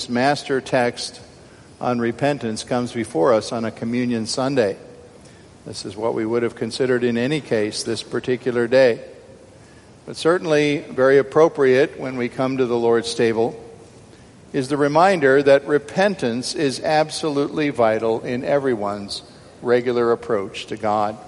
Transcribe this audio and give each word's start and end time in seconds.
This 0.00 0.08
master 0.08 0.62
text 0.62 1.20
on 1.78 1.98
repentance 1.98 2.64
comes 2.64 2.90
before 2.90 3.34
us 3.34 3.52
on 3.52 3.66
a 3.66 3.70
communion 3.70 4.24
Sunday. 4.24 4.78
This 5.66 5.84
is 5.84 5.94
what 5.94 6.14
we 6.14 6.24
would 6.24 6.42
have 6.42 6.56
considered 6.56 7.04
in 7.04 7.18
any 7.18 7.42
case 7.42 7.82
this 7.82 8.02
particular 8.02 8.66
day. 8.66 9.04
But 10.06 10.16
certainly 10.16 10.78
very 10.78 11.18
appropriate 11.18 12.00
when 12.00 12.16
we 12.16 12.30
come 12.30 12.56
to 12.56 12.64
the 12.64 12.78
Lord's 12.78 13.14
table 13.14 13.62
is 14.54 14.68
the 14.68 14.78
reminder 14.78 15.42
that 15.42 15.66
repentance 15.66 16.54
is 16.54 16.80
absolutely 16.80 17.68
vital 17.68 18.22
in 18.22 18.42
everyone's 18.42 19.20
regular 19.60 20.12
approach 20.12 20.64
to 20.68 20.78
God. 20.78 21.18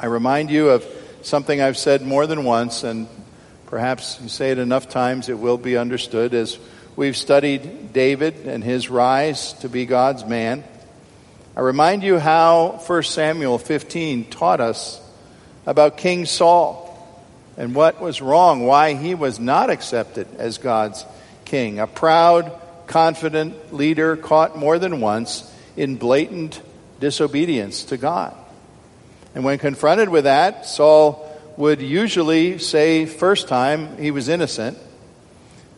I 0.00 0.06
remind 0.06 0.50
you 0.50 0.70
of 0.70 0.84
something 1.22 1.60
I've 1.60 1.78
said 1.78 2.02
more 2.02 2.26
than 2.26 2.42
once, 2.42 2.82
and 2.82 3.06
perhaps 3.66 4.18
you 4.20 4.28
say 4.28 4.50
it 4.50 4.58
enough 4.58 4.88
times 4.88 5.28
it 5.28 5.38
will 5.38 5.58
be 5.58 5.76
understood 5.76 6.34
as 6.34 6.58
We've 6.96 7.16
studied 7.16 7.92
David 7.92 8.46
and 8.46 8.64
his 8.64 8.88
rise 8.88 9.52
to 9.60 9.68
be 9.68 9.84
God's 9.84 10.24
man. 10.24 10.64
I 11.54 11.60
remind 11.60 12.02
you 12.02 12.18
how 12.18 12.80
1 12.86 13.02
Samuel 13.02 13.58
15 13.58 14.30
taught 14.30 14.62
us 14.62 14.98
about 15.66 15.98
King 15.98 16.24
Saul 16.24 16.82
and 17.58 17.74
what 17.74 18.00
was 18.00 18.22
wrong, 18.22 18.64
why 18.64 18.94
he 18.94 19.14
was 19.14 19.38
not 19.38 19.68
accepted 19.68 20.26
as 20.38 20.56
God's 20.56 21.04
king. 21.44 21.80
A 21.80 21.86
proud, 21.86 22.50
confident 22.86 23.74
leader 23.74 24.16
caught 24.16 24.56
more 24.56 24.78
than 24.78 25.02
once 25.02 25.52
in 25.76 25.96
blatant 25.96 26.62
disobedience 26.98 27.84
to 27.84 27.98
God. 27.98 28.34
And 29.34 29.44
when 29.44 29.58
confronted 29.58 30.08
with 30.08 30.24
that, 30.24 30.64
Saul 30.64 31.30
would 31.58 31.82
usually 31.82 32.56
say, 32.56 33.04
first 33.04 33.48
time, 33.48 33.98
he 33.98 34.10
was 34.10 34.30
innocent. 34.30 34.78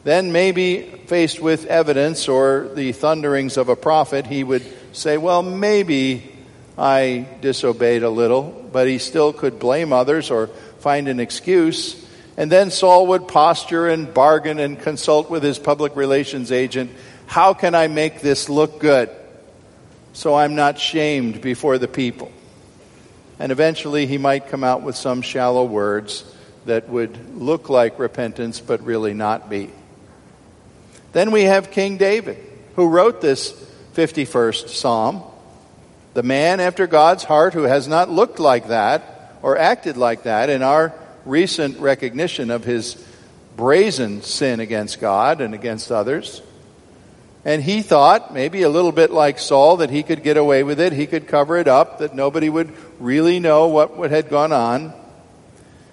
Then, 0.08 0.32
maybe 0.32 0.84
faced 1.06 1.38
with 1.38 1.66
evidence 1.66 2.28
or 2.28 2.70
the 2.74 2.92
thunderings 2.92 3.58
of 3.58 3.68
a 3.68 3.76
prophet, 3.76 4.26
he 4.26 4.42
would 4.42 4.64
say, 4.96 5.18
Well, 5.18 5.42
maybe 5.42 6.32
I 6.78 7.26
disobeyed 7.42 8.02
a 8.02 8.08
little, 8.08 8.70
but 8.72 8.88
he 8.88 8.96
still 8.96 9.34
could 9.34 9.58
blame 9.58 9.92
others 9.92 10.30
or 10.30 10.46
find 10.80 11.08
an 11.08 11.20
excuse. 11.20 12.06
And 12.38 12.50
then 12.50 12.70
Saul 12.70 13.08
would 13.08 13.28
posture 13.28 13.86
and 13.86 14.14
bargain 14.14 14.58
and 14.58 14.80
consult 14.80 15.28
with 15.28 15.42
his 15.42 15.58
public 15.58 15.94
relations 15.94 16.52
agent 16.52 16.90
how 17.26 17.52
can 17.52 17.74
I 17.74 17.88
make 17.88 18.22
this 18.22 18.48
look 18.48 18.80
good 18.80 19.10
so 20.14 20.34
I'm 20.34 20.54
not 20.54 20.78
shamed 20.78 21.42
before 21.42 21.76
the 21.76 21.86
people? 21.86 22.32
And 23.38 23.52
eventually 23.52 24.06
he 24.06 24.16
might 24.16 24.48
come 24.48 24.64
out 24.64 24.80
with 24.80 24.97
some 24.97 25.20
shallow 25.20 25.66
words 25.66 26.24
that 26.64 26.88
would 26.88 27.38
look 27.38 27.68
like 27.68 27.98
repentance 27.98 28.58
but 28.58 28.82
really 28.86 29.12
not 29.12 29.50
be. 29.50 29.70
Then 31.12 31.30
we 31.30 31.44
have 31.44 31.70
King 31.70 31.96
David, 31.96 32.38
who 32.76 32.88
wrote 32.88 33.20
this 33.20 33.52
51st 33.94 34.69
Psalm. 34.69 35.22
The 36.14 36.22
man 36.22 36.60
after 36.60 36.86
God's 36.86 37.24
heart 37.24 37.54
who 37.54 37.64
has 37.64 37.88
not 37.88 38.10
looked 38.10 38.38
like 38.38 38.69
that 38.69 39.36
or 39.42 39.56
acted 39.56 39.97
like 39.97 40.24
that 40.24 40.50
in 40.50 40.62
our 40.62 40.92
recent 41.24 41.78
recognition 41.78 42.50
of 42.50 42.64
his 42.64 43.02
brazen 43.56 44.22
sin 44.22 44.60
against 44.60 45.00
God 45.00 45.41
and 45.41 45.54
against 45.54 45.91
others. 45.91 46.42
And 47.44 47.62
he 47.62 47.82
thought, 47.82 48.34
maybe 48.34 48.62
a 48.62 48.68
little 48.68 48.92
bit 48.92 49.10
like 49.10 49.38
Saul, 49.38 49.78
that 49.78 49.91
he 49.91 50.02
could 50.02 50.22
get 50.22 50.36
away 50.36 50.62
with 50.64 50.80
it, 50.80 50.92
he 50.92 51.06
could 51.06 51.26
cover 51.28 51.56
it 51.56 51.68
up, 51.68 51.98
that 51.98 52.14
nobody 52.14 52.48
would 52.48 52.72
really 53.00 53.41
know 53.41 53.68
what 53.68 54.10
had 54.10 54.28
gone 54.28 54.52
on. 54.52 54.92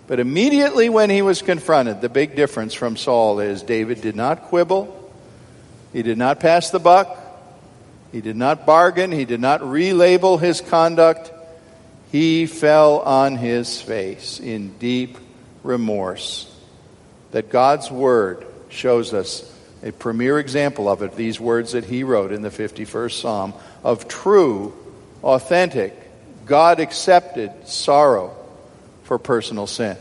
But 0.08 0.20
immediately 0.20 0.90
when 0.90 1.10
he 1.10 1.22
was 1.22 1.42
confronted, 1.42 2.02
the 2.02 2.10
big 2.10 2.36
difference 2.36 2.74
from 2.74 2.98
Saul 2.98 3.40
is 3.40 3.64
David 3.64 4.02
did 4.02 4.16
not 4.16 4.44
quibble, 4.44 5.05
he 5.96 6.04
did 6.04 6.18
not 6.18 6.42
pass 6.42 6.72
the 6.72 6.80
buck. 6.80 7.18
He 8.12 8.20
did 8.20 8.36
not 8.36 8.66
bargain. 8.66 9.14
He 9.14 9.24
did 9.24 9.40
not 9.40 9.62
relabel 9.62 10.38
his 10.38 10.60
conduct. 10.60 11.32
He 12.12 12.48
fell 12.48 13.00
on 13.00 13.38
his 13.38 13.82
face 13.82 14.42
in 14.42 14.78
deep 14.78 15.18
remorse. 15.64 16.54
That 17.32 17.50
God's 17.50 17.90
Word 17.90 18.46
shows 18.68 19.14
us 19.14 19.50
a 19.84 19.94
premier 19.94 20.38
example 20.38 20.90
of 20.90 21.02
it, 21.02 21.16
these 21.16 21.40
words 21.40 21.72
that 21.72 21.86
he 21.86 22.04
wrote 22.04 22.34
in 22.34 22.42
the 22.42 22.50
51st 22.50 23.22
Psalm 23.22 23.54
of 23.82 24.10
true, 24.10 24.74
authentic, 25.24 25.94
God 26.46 26.82
accepted 26.82 27.70
sorrow 27.70 28.36
for 29.06 29.18
personal 29.18 29.66
sin. 29.66 29.96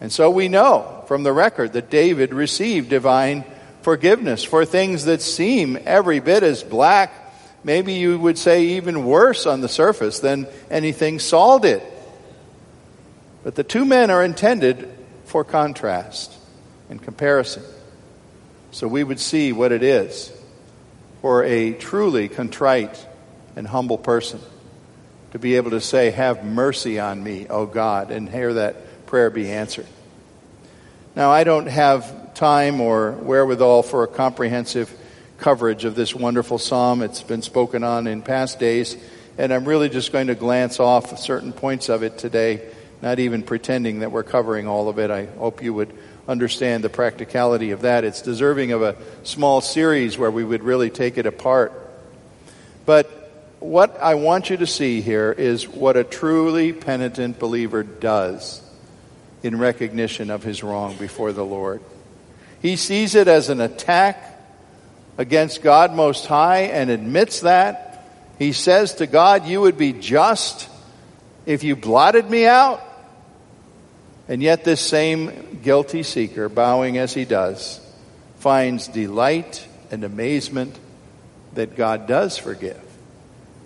And 0.00 0.12
so 0.12 0.30
we 0.30 0.46
know 0.46 1.04
from 1.08 1.24
the 1.24 1.32
record 1.32 1.72
that 1.72 1.90
David 1.90 2.32
received 2.32 2.90
divine 2.90 3.44
forgiveness 3.84 4.42
for 4.42 4.64
things 4.64 5.04
that 5.04 5.20
seem 5.20 5.78
every 5.84 6.18
bit 6.18 6.42
as 6.42 6.62
black, 6.62 7.12
maybe 7.62 7.92
you 7.92 8.18
would 8.18 8.38
say 8.38 8.64
even 8.78 9.04
worse 9.04 9.44
on 9.44 9.60
the 9.60 9.68
surface 9.68 10.20
than 10.20 10.48
anything 10.70 11.18
Saul 11.18 11.58
did. 11.58 11.82
But 13.44 13.56
the 13.56 13.62
two 13.62 13.84
men 13.84 14.10
are 14.10 14.24
intended 14.24 14.90
for 15.26 15.44
contrast 15.44 16.34
and 16.88 17.00
comparison. 17.00 17.62
So 18.70 18.88
we 18.88 19.04
would 19.04 19.20
see 19.20 19.52
what 19.52 19.70
it 19.70 19.82
is 19.82 20.32
for 21.20 21.44
a 21.44 21.74
truly 21.74 22.28
contrite 22.28 23.06
and 23.54 23.66
humble 23.66 23.98
person 23.98 24.40
to 25.32 25.38
be 25.38 25.56
able 25.56 25.72
to 25.72 25.80
say, 25.82 26.10
Have 26.10 26.42
mercy 26.42 26.98
on 26.98 27.22
me, 27.22 27.46
O 27.48 27.66
God, 27.66 28.10
and 28.10 28.30
hear 28.30 28.54
that 28.54 29.06
prayer 29.06 29.28
be 29.28 29.50
answered. 29.50 29.86
Now, 31.14 31.30
I 31.30 31.44
don't 31.44 31.66
have 31.66 32.23
time 32.34 32.80
or 32.80 33.12
wherewithal 33.12 33.82
for 33.82 34.04
a 34.04 34.08
comprehensive 34.08 34.94
coverage 35.38 35.84
of 35.84 35.94
this 35.94 36.14
wonderful 36.14 36.58
psalm. 36.58 37.02
It's 37.02 37.22
been 37.22 37.42
spoken 37.42 37.84
on 37.84 38.06
in 38.06 38.22
past 38.22 38.58
days, 38.58 38.96
and 39.38 39.52
I'm 39.52 39.64
really 39.64 39.88
just 39.88 40.12
going 40.12 40.28
to 40.28 40.34
glance 40.34 40.80
off 40.80 41.18
certain 41.18 41.52
points 41.52 41.88
of 41.88 42.02
it 42.02 42.18
today, 42.18 42.62
not 43.02 43.18
even 43.18 43.42
pretending 43.42 44.00
that 44.00 44.12
we're 44.12 44.22
covering 44.22 44.66
all 44.66 44.88
of 44.88 44.98
it. 44.98 45.10
I 45.10 45.26
hope 45.26 45.62
you 45.62 45.74
would 45.74 45.92
understand 46.26 46.82
the 46.82 46.88
practicality 46.88 47.70
of 47.72 47.82
that. 47.82 48.04
It's 48.04 48.22
deserving 48.22 48.72
of 48.72 48.82
a 48.82 48.96
small 49.22 49.60
series 49.60 50.16
where 50.16 50.30
we 50.30 50.44
would 50.44 50.62
really 50.62 50.90
take 50.90 51.18
it 51.18 51.26
apart. 51.26 51.72
But 52.86 53.10
what 53.60 53.98
I 54.00 54.14
want 54.14 54.50
you 54.50 54.56
to 54.58 54.66
see 54.66 55.00
here 55.00 55.32
is 55.32 55.68
what 55.68 55.96
a 55.96 56.04
truly 56.04 56.72
penitent 56.72 57.38
believer 57.38 57.82
does 57.82 58.62
in 59.42 59.58
recognition 59.58 60.30
of 60.30 60.42
his 60.42 60.62
wrong 60.62 60.96
before 60.96 61.32
the 61.32 61.44
Lord. 61.44 61.82
He 62.64 62.76
sees 62.76 63.14
it 63.14 63.28
as 63.28 63.50
an 63.50 63.60
attack 63.60 64.40
against 65.18 65.60
God 65.60 65.92
Most 65.92 66.24
High 66.24 66.62
and 66.62 66.88
admits 66.88 67.40
that. 67.40 68.08
He 68.38 68.52
says 68.52 68.94
to 68.94 69.06
God, 69.06 69.44
You 69.44 69.60
would 69.60 69.76
be 69.76 69.92
just 69.92 70.70
if 71.44 71.62
you 71.62 71.76
blotted 71.76 72.30
me 72.30 72.46
out. 72.46 72.80
And 74.28 74.42
yet, 74.42 74.64
this 74.64 74.80
same 74.80 75.60
guilty 75.62 76.02
seeker, 76.02 76.48
bowing 76.48 76.96
as 76.96 77.12
he 77.12 77.26
does, 77.26 77.86
finds 78.38 78.88
delight 78.88 79.68
and 79.90 80.02
amazement 80.02 80.74
that 81.52 81.76
God 81.76 82.06
does 82.06 82.38
forgive. 82.38 82.80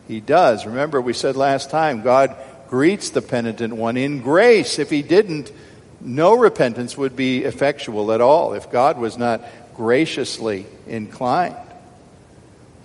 He 0.09 0.21
does. 0.21 0.67
Remember, 0.67 1.01
we 1.01 1.13
said 1.13 1.37
last 1.37 1.71
time, 1.71 2.03
God 2.03 2.35
greets 2.69 3.11
the 3.11 3.23
penitent 3.23 3.77
one 3.77 3.97
in 3.97 4.23
grace. 4.23 4.81
If 4.81 4.91
he 4.91 5.03
didn't, 5.03 5.53
no 6.01 6.37
repentance 6.37 6.97
would 6.97 7.17
be 7.17 7.45
effectual 7.45 8.13
at 8.13 8.21
all 8.21 8.55
if 8.55 8.71
God 8.71 8.99
was 8.99 9.19
not 9.19 9.43
graciously 9.75 10.67
inclined. 10.87 11.57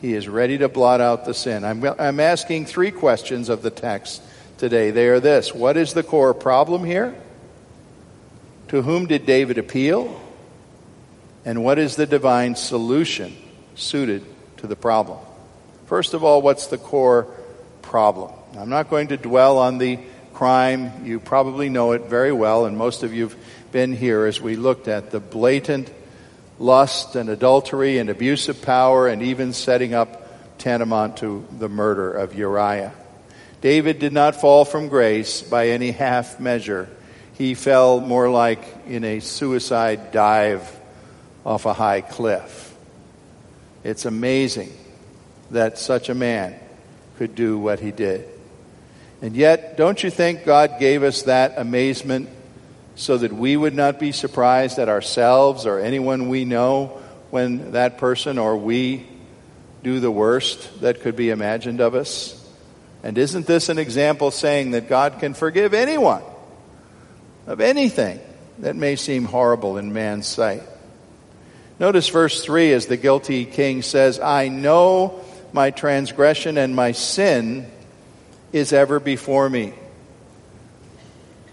He 0.02 0.14
is 0.14 0.28
ready 0.28 0.58
to 0.58 0.70
blot 0.70 1.00
out 1.00 1.26
the 1.26 1.34
sin. 1.34 1.64
I'm, 1.64 1.84
I'm 1.84 2.20
asking 2.20 2.66
three 2.66 2.92
questions 2.92 3.50
of 3.50 3.62
the 3.62 3.70
text 3.70 4.22
today. 4.58 4.92
They 4.92 5.08
are 5.08 5.20
this 5.20 5.54
What 5.54 5.78
is 5.78 5.94
the 5.94 6.04
core 6.04 6.34
problem 6.34 6.84
here? 6.84 7.16
To 8.70 8.82
whom 8.82 9.06
did 9.06 9.26
David 9.26 9.58
appeal? 9.58 10.20
And 11.46 11.64
what 11.64 11.78
is 11.78 11.96
the 11.96 12.06
divine 12.06 12.56
solution 12.56 13.36
suited 13.76 14.26
to 14.58 14.68
the 14.68 14.76
problem? 14.76 15.20
First 15.88 16.14
of 16.14 16.24
all, 16.24 16.42
what's 16.42 16.68
the 16.68 16.78
core 16.78 17.28
problem. 17.94 18.32
I'm 18.58 18.70
not 18.70 18.90
going 18.90 19.10
to 19.10 19.18
dwell 19.18 19.60
on 19.60 19.78
the 19.78 20.00
crime. 20.34 21.06
You 21.06 21.20
probably 21.20 21.70
know 21.70 21.92
it 21.94 22.04
very 22.04 22.32
well, 22.32 22.66
and 22.66 22.78
most 22.78 23.04
of 23.04 23.14
you 23.14 23.30
have 23.30 23.38
been 23.72 23.94
here 23.94 24.26
as 24.26 24.42
we 24.42 24.56
looked 24.56 24.88
at 24.88 25.12
the 25.12 25.20
blatant 25.20 25.92
lust 26.60 27.16
and 27.16 27.30
adultery 27.30 27.98
and 27.98 28.10
abuse 28.10 28.50
of 28.50 28.62
power 28.62 29.08
and 29.08 29.22
even 29.22 29.54
setting 29.54 29.94
up 29.94 30.58
tantamount 30.58 31.18
to 31.18 31.46
the 31.58 31.70
murder 31.70 32.12
of 32.12 32.36
Uriah. 32.36 32.94
David 33.62 34.00
did 34.00 34.14
not 34.14 34.40
fall 34.40 34.66
from 34.66 34.90
grace 34.90 35.42
by 35.42 35.70
any 35.70 35.92
half 35.92 36.40
measure. 36.40 36.90
He 37.38 37.54
fell 37.54 38.00
more 38.00 38.30
like 38.30 38.62
in 38.88 39.04
a 39.04 39.20
suicide 39.20 40.12
dive 40.12 40.70
off 41.46 41.66
a 41.66 41.74
high 41.74 42.02
cliff. 42.02 42.76
It's 43.84 44.06
amazing 44.06 44.72
that 45.52 45.78
such 45.78 46.10
a 46.10 46.16
man 46.16 46.56
could 47.18 47.36
do 47.36 47.58
what 47.58 47.80
he 47.80 47.92
did. 47.92 48.33
And 49.24 49.38
yet, 49.38 49.78
don't 49.78 50.04
you 50.04 50.10
think 50.10 50.44
God 50.44 50.80
gave 50.82 51.02
us 51.02 51.22
that 51.24 51.54
amazement 51.58 52.28
so 52.96 53.18
that 53.18 53.32
we 53.32 53.56
would 53.56 53.74
not 53.74 53.98
be 53.98 54.12
surprised 54.12 54.80
at 54.80 54.90
ourselves 54.90 55.66
or 55.66 55.80
anyone 55.80 56.28
we 56.28 56.44
know 56.44 57.02
when 57.30 57.72
that 57.72 58.00
person 58.00 58.38
or 58.38 58.58
we 58.58 59.08
do 59.82 60.02
the 60.02 60.12
worst 60.12 60.82
that 60.82 61.00
could 61.00 61.16
be 61.16 61.30
imagined 61.30 61.80
of 61.80 61.96
us? 61.96 62.38
And 63.02 63.18
isn't 63.18 63.48
this 63.48 63.70
an 63.70 63.80
example 63.80 64.30
saying 64.30 64.72
that 64.72 64.90
God 64.90 65.22
can 65.22 65.34
forgive 65.34 65.74
anyone 65.74 66.24
of 67.48 67.62
anything 67.62 68.20
that 68.60 68.76
may 68.76 68.98
seem 68.98 69.24
horrible 69.24 69.78
in 69.78 69.94
man's 69.94 70.28
sight? 70.28 70.64
Notice 71.80 72.10
verse 72.10 72.44
3 72.44 72.74
as 72.74 72.88
the 72.88 72.98
guilty 72.98 73.46
king 73.46 73.84
says, 73.84 74.20
I 74.20 74.50
know 74.50 75.24
my 75.54 75.72
transgression 75.72 76.58
and 76.58 76.76
my 76.76 76.92
sin 76.92 77.72
is 78.54 78.72
ever 78.72 79.00
before 79.00 79.50
me. 79.50 79.74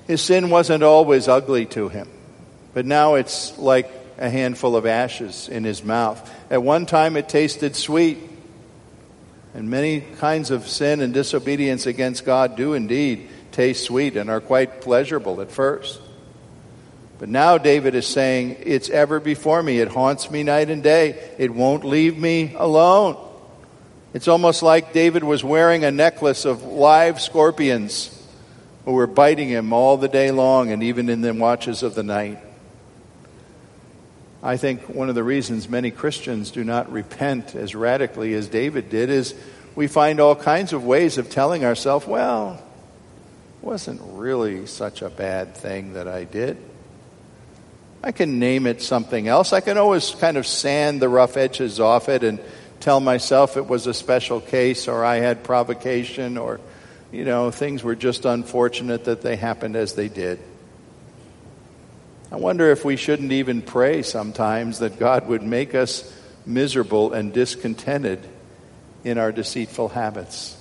His 0.06 0.20
sin 0.20 0.50
wasn't 0.50 0.82
always 0.82 1.26
ugly 1.26 1.67
to 1.67 1.88
him, 1.88 2.08
but 2.75 2.87
now 2.87 3.14
it's 3.14 3.58
like 3.58 3.91
a 4.19 4.29
handful 4.29 4.76
of 4.76 4.87
ashes 4.87 5.49
in 5.49 5.64
his 5.64 5.82
mouth. 5.82 6.31
At 6.50 6.62
one 6.62 6.87
time 6.87 7.17
it 7.17 7.29
tasted 7.29 7.75
sweet, 7.75 8.19
and 9.55 9.70
many 9.70 10.00
kinds 10.00 10.50
of 10.50 10.69
sin 10.69 11.00
and 11.00 11.12
disobedience 11.14 11.87
against 11.87 12.25
God 12.25 12.56
do 12.56 12.75
indeed 12.75 13.29
taste 13.50 13.85
sweet 13.85 14.17
and 14.17 14.31
are 14.31 14.41
quite 14.41 14.81
pleasurable 14.81 15.41
at 15.41 15.50
first. 15.50 16.00
But 17.19 17.29
now 17.29 17.58
David 17.58 17.94
is 17.94 18.06
saying, 18.06 18.56
It's 18.61 18.88
ever 18.88 19.20
before 19.20 19.62
me. 19.62 19.79
It 19.79 19.88
haunts 19.88 20.31
me 20.31 20.43
night 20.43 20.70
and 20.70 20.82
day. 20.82 21.35
It 21.38 21.52
won't 21.52 21.85
leave 21.85 22.17
me 22.17 22.55
alone. 22.56 23.17
It's 24.12 24.27
almost 24.27 24.62
like 24.62 24.93
David 24.93 25.23
was 25.23 25.45
wearing 25.45 25.85
a 25.85 25.91
necklace 25.93 26.45
of 26.45 26.65
live 26.65 27.21
scorpions 27.21 28.17
who 28.85 28.93
were 28.93 29.07
biting 29.07 29.49
him 29.49 29.73
all 29.73 29.97
the 29.97 30.09
day 30.09 30.33
long 30.33 30.73
and 30.73 30.83
even 30.83 31.09
in 31.09 31.21
the 31.21 31.33
watches 31.33 31.85
of 31.85 31.95
the 31.95 32.03
night. 32.03 32.39
I 34.43 34.57
think 34.57 34.89
one 34.89 35.09
of 35.09 35.15
the 35.15 35.23
reasons 35.23 35.69
many 35.69 35.91
Christians 35.91 36.51
do 36.51 36.65
not 36.65 36.91
repent 36.91 37.55
as 37.55 37.75
radically 37.75 38.35
as 38.35 38.49
David 38.49 38.91
did 38.91 39.11
is 39.11 39.35
we 39.77 39.87
find 39.87 40.19
all 40.19 40.35
kinds 40.35 40.73
of 40.73 40.85
ways 40.85 41.19
of 41.19 41.31
telling 41.31 41.65
ourselves, 41.65 42.07
well, 42.07 42.55
it 42.55 43.65
wasn't 43.65 44.01
really 44.05 44.67
such 44.67 45.03
a 45.03 45.11
bad 45.11 45.55
thing 45.55 45.93
that 45.93 46.09
I 46.09 46.25
did. 46.25 46.57
I 48.03 48.12
can 48.12 48.39
name 48.39 48.67
it 48.67 48.83
something 48.83 49.29
else. 49.29 49.53
I 49.53 49.61
can 49.61 49.77
always 49.77 50.11
kind 50.12 50.39
of 50.39 50.47
sand 50.47 51.03
the 51.03 51.09
rough 51.09 51.37
edges 51.37 51.79
off 51.79 52.09
it 52.09 52.25
and 52.25 52.41
tell 52.81 53.00
myself 53.00 53.56
it 53.56 53.67
was 53.67 53.87
a 53.87 53.94
special 53.94 54.41
case 54.41 54.88
or 54.88 55.05
I 55.05 55.17
had 55.17 55.44
provocation 55.44 56.37
or 56.37 56.61
you 57.12 57.25
know, 57.25 57.50
things 57.50 57.82
were 57.82 57.97
just 57.97 58.25
unfortunate 58.25 59.05
that 59.05 59.23
they 59.23 59.37
happened 59.37 59.77
as 59.77 59.94
they 59.94 60.09
did. 60.09 60.38
I 62.31 62.37
wonder 62.37 62.71
if 62.71 62.85
we 62.85 62.97
shouldn't 62.97 63.32
even 63.32 63.62
pray 63.62 64.03
sometimes 64.03 64.79
that 64.79 64.99
God 64.99 65.27
would 65.27 65.43
make 65.43 65.75
us 65.75 66.11
miserable 66.47 67.12
and 67.12 67.32
discontented 67.32 68.21
in 69.03 69.19
our 69.19 69.33
deceitful 69.33 69.88
habits. 69.88 70.56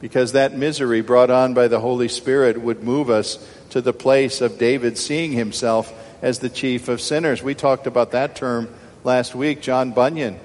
Because 0.00 0.32
that 0.32 0.56
misery 0.56 1.02
brought 1.02 1.30
on 1.30 1.52
by 1.52 1.68
the 1.68 1.78
Holy 1.78 2.08
Spirit 2.08 2.60
would 2.60 2.82
move 2.82 3.10
us 3.10 3.38
to 3.70 3.82
the 3.82 3.92
place 3.92 4.40
of 4.40 4.58
David 4.58 4.96
seeing 4.96 5.32
himself 5.32 5.92
as 6.22 6.38
the 6.38 6.48
chief 6.48 6.88
of 6.88 7.00
sinners. 7.00 7.42
We 7.42 7.54
talked 7.54 7.86
about 7.86 8.12
that 8.12 8.34
term 8.34 8.72
last 9.04 9.34
week. 9.34 9.60
John 9.60 9.92
Bunyan, 9.92 10.40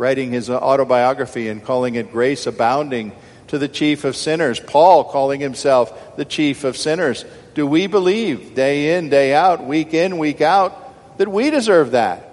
writing 0.00 0.32
his 0.32 0.48
uh, 0.48 0.56
autobiography 0.56 1.48
and 1.48 1.62
calling 1.62 1.94
it 1.94 2.10
Grace 2.10 2.46
Abounding 2.46 3.12
to 3.48 3.58
the 3.58 3.68
chief 3.68 4.04
of 4.04 4.16
sinners. 4.16 4.58
Paul 4.58 5.04
calling 5.04 5.40
himself 5.40 6.16
the 6.16 6.24
chief 6.24 6.64
of 6.64 6.78
sinners. 6.78 7.26
Do 7.52 7.66
we 7.66 7.86
believe 7.86 8.54
day 8.54 8.96
in, 8.96 9.10
day 9.10 9.34
out, 9.34 9.62
week 9.62 9.92
in, 9.92 10.16
week 10.16 10.40
out, 10.40 11.18
that 11.18 11.28
we 11.28 11.50
deserve 11.50 11.90
that? 11.90 12.26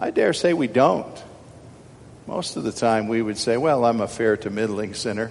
I 0.00 0.10
dare 0.10 0.32
say 0.32 0.52
we 0.52 0.66
don't. 0.66 1.16
Most 2.26 2.56
of 2.56 2.64
the 2.64 2.72
time 2.72 3.06
we 3.06 3.22
would 3.22 3.38
say, 3.38 3.56
well, 3.56 3.84
I'm 3.84 4.00
a 4.00 4.08
fair 4.08 4.36
to 4.38 4.50
middling 4.50 4.94
sinner. 4.94 5.30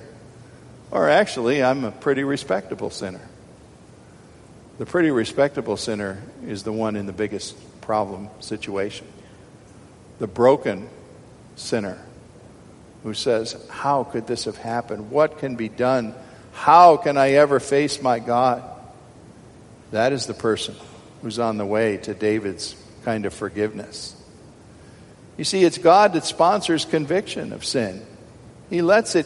Or 0.91 1.09
actually, 1.09 1.61
I'm 1.61 1.83
a 1.83 1.91
pretty 1.91 2.23
respectable 2.23 2.89
sinner. 2.89 3.27
The 4.77 4.85
pretty 4.85 5.11
respectable 5.11 5.75
sinner 5.75 6.23
is 6.47 6.63
the 6.63 6.71
one 6.71 6.95
in 6.95 7.05
the 7.05 7.11
biggest 7.11 7.57
problem 7.81 8.29
situation. 8.39 9.07
The 10.19 10.27
broken 10.27 10.89
sinner 11.55 11.97
who 13.03 13.13
says, 13.13 13.55
How 13.69 14.03
could 14.03 14.27
this 14.27 14.45
have 14.45 14.57
happened? 14.57 15.11
What 15.11 15.39
can 15.39 15.55
be 15.55 15.69
done? 15.69 16.13
How 16.53 16.97
can 16.97 17.17
I 17.17 17.31
ever 17.31 17.59
face 17.59 18.01
my 18.01 18.19
God? 18.19 18.63
That 19.91 20.13
is 20.13 20.25
the 20.25 20.33
person 20.33 20.75
who's 21.21 21.39
on 21.39 21.57
the 21.57 21.65
way 21.65 21.97
to 21.97 22.13
David's 22.13 22.75
kind 23.03 23.25
of 23.25 23.33
forgiveness. 23.33 24.15
You 25.37 25.45
see, 25.45 25.63
it's 25.63 25.77
God 25.77 26.13
that 26.13 26.25
sponsors 26.25 26.85
conviction 26.85 27.53
of 27.53 27.63
sin. 27.63 28.05
He 28.69 28.81
lets 28.81 29.15
it 29.15 29.25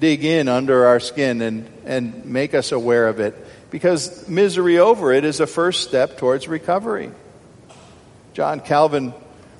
dig 0.00 0.24
in 0.24 0.48
under 0.48 0.86
our 0.86 1.00
skin 1.00 1.40
and, 1.40 1.70
and 1.84 2.24
make 2.26 2.54
us 2.54 2.72
aware 2.72 3.06
of 3.06 3.20
it 3.20 3.34
because 3.70 4.28
misery 4.28 4.78
over 4.78 5.12
it 5.12 5.24
is 5.24 5.40
a 5.40 5.46
first 5.46 5.86
step 5.86 6.18
towards 6.18 6.48
recovery. 6.48 7.10
John 8.32 8.60
Calvin 8.60 9.14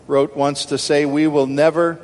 wrote 0.06 0.36
once 0.36 0.66
to 0.66 0.78
say, 0.78 1.06
We 1.06 1.26
will 1.26 1.46
never 1.46 2.00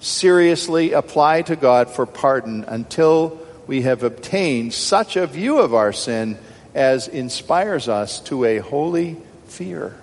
seriously 0.00 0.92
apply 0.92 1.42
to 1.42 1.56
God 1.56 1.90
for 1.90 2.06
pardon 2.06 2.64
until 2.64 3.40
we 3.66 3.82
have 3.82 4.02
obtained 4.02 4.72
such 4.74 5.16
a 5.16 5.26
view 5.26 5.58
of 5.58 5.74
our 5.74 5.92
sin 5.92 6.38
as 6.74 7.08
inspires 7.08 7.88
us 7.88 8.20
to 8.20 8.44
a 8.44 8.58
holy 8.58 9.16
fear. 9.46 9.94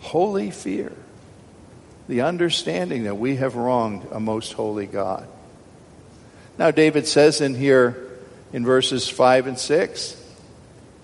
Holy 0.00 0.50
fear. 0.50 0.92
The 2.08 2.22
understanding 2.22 3.04
that 3.04 3.16
we 3.16 3.36
have 3.36 3.56
wronged 3.56 4.06
a 4.10 4.20
most 4.20 4.52
holy 4.52 4.86
God. 4.86 5.26
Now, 6.58 6.70
David 6.70 7.06
says 7.06 7.40
in 7.40 7.54
here 7.54 7.96
in 8.52 8.64
verses 8.64 9.08
5 9.08 9.46
and 9.46 9.58
6, 9.58 10.22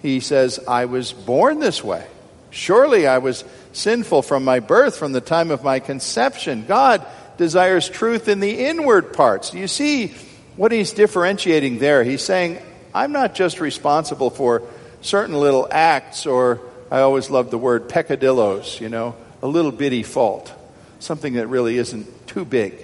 he 0.03 0.21
says, 0.21 0.61
I 0.69 0.85
was 0.85 1.13
born 1.13 1.59
this 1.59 1.83
way. 1.83 2.07
Surely 2.51 3.07
I 3.07 3.19
was 3.19 3.45
sinful 3.73 4.23
from 4.23 4.45
my 4.45 4.61
birth, 4.61 4.97
from 4.97 5.13
the 5.13 5.21
time 5.21 5.51
of 5.51 5.63
my 5.63 5.81
conception. 5.81 6.65
God 6.67 7.07
desires 7.37 7.89
truth 7.89 8.29
in 8.29 8.41
the 8.41 8.67
inward 8.67 9.13
parts. 9.13 9.55
You 9.55 9.69
see 9.69 10.15
what 10.57 10.73
he's 10.73 10.93
differentiating 10.93 11.79
there. 11.79 12.03
He's 12.03 12.23
saying, 12.23 12.59
I'm 12.95 13.13
not 13.13 13.35
just 13.35 13.61
responsible 13.61 14.31
for 14.31 14.63
certain 15.01 15.37
little 15.37 15.69
acts, 15.71 16.27
or 16.27 16.61
I 16.91 17.01
always 17.01 17.31
love 17.31 17.51
the 17.51 17.59
word 17.59 17.89
peccadillos, 17.89 18.81
you 18.81 18.89
know, 18.89 19.15
a 19.43 19.47
little 19.47 19.71
bitty 19.71 20.03
fault, 20.03 20.53
something 20.99 21.35
that 21.35 21.47
really 21.47 21.79
isn't 21.79 22.27
too 22.27 22.45
big. 22.45 22.75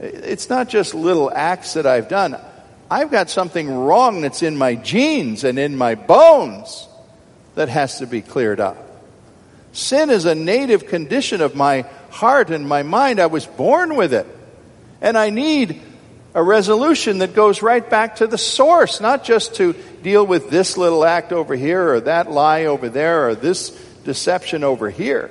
It's 0.00 0.50
not 0.50 0.68
just 0.68 0.94
little 0.94 1.30
acts 1.32 1.74
that 1.74 1.86
I've 1.86 2.08
done. 2.08 2.36
I've 2.90 3.10
got 3.10 3.30
something 3.30 3.72
wrong 3.72 4.20
that's 4.20 4.42
in 4.42 4.56
my 4.56 4.74
genes 4.74 5.44
and 5.44 5.58
in 5.58 5.76
my 5.76 5.94
bones 5.94 6.88
that 7.54 7.68
has 7.68 7.98
to 7.98 8.06
be 8.06 8.20
cleared 8.20 8.60
up. 8.60 8.83
Sin 9.74 10.08
is 10.08 10.24
a 10.24 10.36
native 10.36 10.86
condition 10.86 11.40
of 11.40 11.56
my 11.56 11.82
heart 12.10 12.50
and 12.50 12.66
my 12.66 12.84
mind. 12.84 13.20
I 13.20 13.26
was 13.26 13.44
born 13.44 13.96
with 13.96 14.14
it. 14.14 14.26
And 15.00 15.18
I 15.18 15.30
need 15.30 15.82
a 16.32 16.42
resolution 16.42 17.18
that 17.18 17.34
goes 17.34 17.60
right 17.60 17.88
back 17.88 18.16
to 18.16 18.28
the 18.28 18.38
source, 18.38 19.00
not 19.00 19.24
just 19.24 19.56
to 19.56 19.74
deal 20.02 20.24
with 20.24 20.48
this 20.48 20.76
little 20.76 21.04
act 21.04 21.32
over 21.32 21.56
here 21.56 21.92
or 21.94 22.00
that 22.02 22.30
lie 22.30 22.66
over 22.66 22.88
there 22.88 23.28
or 23.28 23.34
this 23.34 23.70
deception 24.04 24.62
over 24.62 24.90
here. 24.90 25.30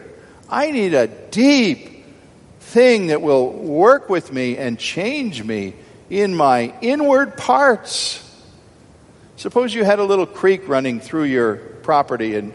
I 0.49 0.71
need 0.71 0.93
a 0.93 1.07
deep 1.07 2.05
thing 2.59 3.07
that 3.07 3.21
will 3.21 3.49
work 3.49 4.09
with 4.09 4.31
me 4.31 4.57
and 4.57 4.77
change 4.77 5.41
me 5.41 5.73
in 6.09 6.35
my 6.35 6.73
inward 6.81 7.37
parts. 7.37 8.19
Suppose 9.37 9.73
you 9.73 9.85
had 9.85 9.99
a 9.99 10.03
little 10.03 10.25
creek 10.25 10.67
running 10.67 10.99
through 10.99 11.23
your 11.23 11.55
property 11.55 12.35
and 12.35 12.53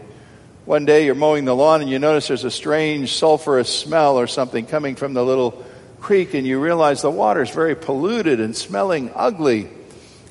one 0.69 0.85
day 0.85 1.03
you're 1.03 1.15
mowing 1.15 1.45
the 1.45 1.55
lawn 1.55 1.81
and 1.81 1.89
you 1.89 1.97
notice 1.97 2.27
there's 2.27 2.43
a 2.43 2.51
strange 2.51 3.09
sulfurous 3.19 3.65
smell 3.65 4.19
or 4.19 4.27
something 4.27 4.67
coming 4.67 4.95
from 4.95 5.15
the 5.15 5.25
little 5.25 5.65
creek 5.99 6.35
and 6.35 6.45
you 6.45 6.59
realize 6.59 7.01
the 7.01 7.09
water 7.09 7.41
is 7.41 7.49
very 7.49 7.73
polluted 7.73 8.39
and 8.39 8.55
smelling 8.55 9.11
ugly, 9.15 9.67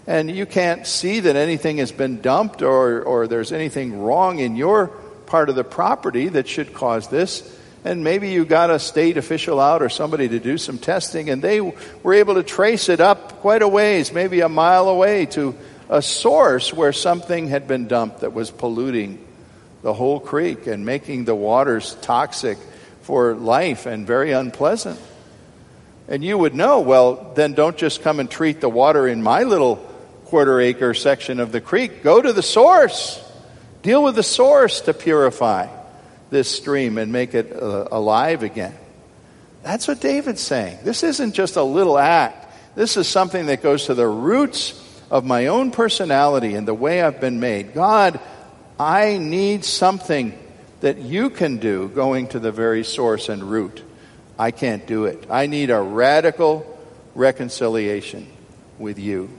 and 0.07 0.31
you 0.31 0.47
can't 0.47 0.87
see 0.87 1.19
that 1.19 1.35
anything 1.35 1.79
has 1.79 1.91
been 1.91 2.21
dumped 2.21 2.63
or, 2.63 3.03
or 3.03 3.27
there's 3.27 3.51
anything 3.51 4.01
wrong 4.01 4.39
in 4.39 4.55
your 4.55 4.87
part 5.27 5.49
of 5.49 5.57
the 5.57 5.65
property 5.65 6.29
that 6.29 6.47
should 6.47 6.73
cause 6.73 7.09
this, 7.09 7.59
and 7.85 8.05
maybe 8.05 8.31
you 8.31 8.45
got 8.45 8.71
a 8.71 8.79
state 8.79 9.17
official 9.17 9.59
out 9.59 9.83
or 9.83 9.89
somebody 9.89 10.29
to 10.29 10.39
do 10.39 10.57
some 10.57 10.79
testing, 10.79 11.31
and 11.31 11.43
they 11.43 11.61
were 11.61 12.15
able 12.15 12.35
to 12.35 12.45
trace 12.45 12.89
it 12.89 13.01
up 13.01 13.41
quite 13.41 13.63
a 13.63 13.67
ways, 13.67 14.13
maybe 14.13 14.39
a 14.39 14.49
mile 14.49 14.89
away, 14.89 15.27
to 15.27 15.57
a 15.89 16.01
source 16.01 16.73
where 16.73 16.93
something 16.93 17.49
had 17.49 17.67
been 17.67 17.89
dumped 17.89 18.21
that 18.21 18.33
was 18.33 18.53
polluting 18.53 19.25
the 19.89 19.95
whole 19.95 20.21
creek 20.21 20.67
and 20.67 20.85
making 20.85 21.25
the 21.25 21.35
waters 21.35 21.97
toxic 22.03 22.59
for 23.01 23.35
life 23.35 23.87
and 23.87 24.07
very 24.07 24.33
unpleasant. 24.33 25.01
And 26.09 26.23
you 26.23 26.37
would 26.37 26.55
know, 26.55 26.81
well, 26.81 27.33
then 27.35 27.55
don't 27.55 27.75
just 27.75 28.03
come 28.03 28.21
and 28.21 28.31
treat 28.31 28.61
the 28.61 28.69
water 28.69 29.09
in 29.09 29.23
my 29.23 29.45
little 29.45 29.77
quarter 30.27 30.61
acre 30.61 30.93
section 30.93 31.41
of 31.41 31.53
the 31.53 31.63
creek. 31.63 32.03
Go 32.03 32.21
to 32.21 32.35
the 32.35 32.43
source. 32.43 33.19
Deal 33.81 34.05
with 34.05 34.15
the 34.15 34.23
source 34.23 34.83
to 34.83 34.93
purify 34.93 35.69
this 36.29 36.51
stream 36.51 36.99
and 36.99 37.11
make 37.11 37.33
it 37.33 37.51
uh, 37.51 37.89
alive 37.91 38.43
again. 38.43 38.75
That's 39.63 39.89
what 39.89 40.03
David's 40.03 40.43
saying. 40.43 40.81
This 40.85 41.03
isn't 41.03 41.33
just 41.33 41.57
a 41.57 41.63
little 41.63 41.97
act. 41.97 42.77
This 42.77 42.99
is 42.99 43.09
something 43.09 43.47
that 43.47 43.63
goes 43.63 43.87
to 43.87 43.95
the 43.95 44.07
roots 44.07 44.75
of 45.11 45.25
my 45.25 45.47
own 45.47 45.71
personality 45.71 46.53
and 46.57 46.69
the 46.69 46.75
way 46.75 47.01
I've 47.01 47.23
been 47.23 47.41
made. 47.41 47.73
God, 47.73 48.21
I 48.79 49.19
need 49.19 49.65
something 49.65 50.39
that 50.81 50.99
you 50.99 51.31
can 51.31 51.59
do 51.59 51.89
going 51.89 52.29
to 52.29 52.39
the 52.39 52.53
very 52.53 52.85
source 52.85 53.29
and 53.29 53.43
root. 53.43 53.83
I 54.39 54.53
can't 54.53 54.87
do 54.87 55.07
it. 55.07 55.27
I 55.29 55.47
need 55.47 55.71
a 55.71 55.81
radical 55.81 56.79
reconciliation 57.15 58.29
with 58.79 58.99
you. 58.99 59.31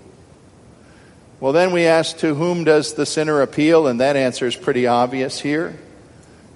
Well, 1.40 1.54
then 1.54 1.72
we 1.72 1.86
ask, 1.86 2.18
to 2.18 2.36
whom 2.36 2.66
does 2.66 2.96
the 2.96 3.06
sinner 3.06 3.42
appeal? 3.42 3.88
And 3.88 4.02
that 4.02 4.18
answer 4.18 4.46
is 4.46 4.58
pretty 4.58 4.88
obvious 4.88 5.40
here. 5.40 5.80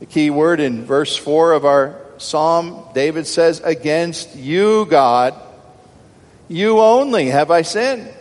The 0.02 0.06
key 0.06 0.30
word 0.30 0.60
in 0.60 0.84
verse 0.84 1.16
4 1.16 1.54
of 1.54 1.64
our 1.64 2.02
psalm, 2.18 2.86
David 2.94 3.26
says, 3.26 3.62
Against 3.62 4.36
you, 4.36 4.86
God, 4.88 5.36
you 6.50 6.82
only 6.82 7.28
have 7.28 7.50
I 7.50 7.62
sinned 7.62 8.14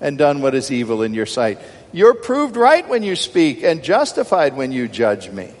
and 0.00 0.18
done 0.18 0.42
what 0.42 0.56
is 0.56 0.72
evil 0.72 1.02
in 1.02 1.14
your 1.14 1.26
sight. 1.26 1.60
You're 1.92 2.14
proved 2.14 2.56
right 2.56 2.86
when 2.88 3.02
you 3.02 3.16
speak 3.16 3.62
and 3.62 3.82
justified 3.82 4.56
when 4.56 4.72
you 4.72 4.88
judge 4.88 5.30
me. 5.30 5.52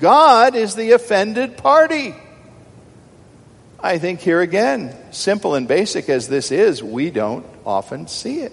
God 0.00 0.54
is 0.54 0.74
the 0.74 0.92
offended 0.92 1.56
party. 1.56 2.14
I 3.80 3.98
think 3.98 4.20
here 4.20 4.40
again, 4.40 4.96
simple 5.12 5.54
and 5.54 5.66
basic 5.66 6.08
as 6.08 6.28
this 6.28 6.52
is, 6.52 6.82
we 6.82 7.10
don't 7.10 7.46
often 7.64 8.06
see 8.06 8.40
it. 8.40 8.52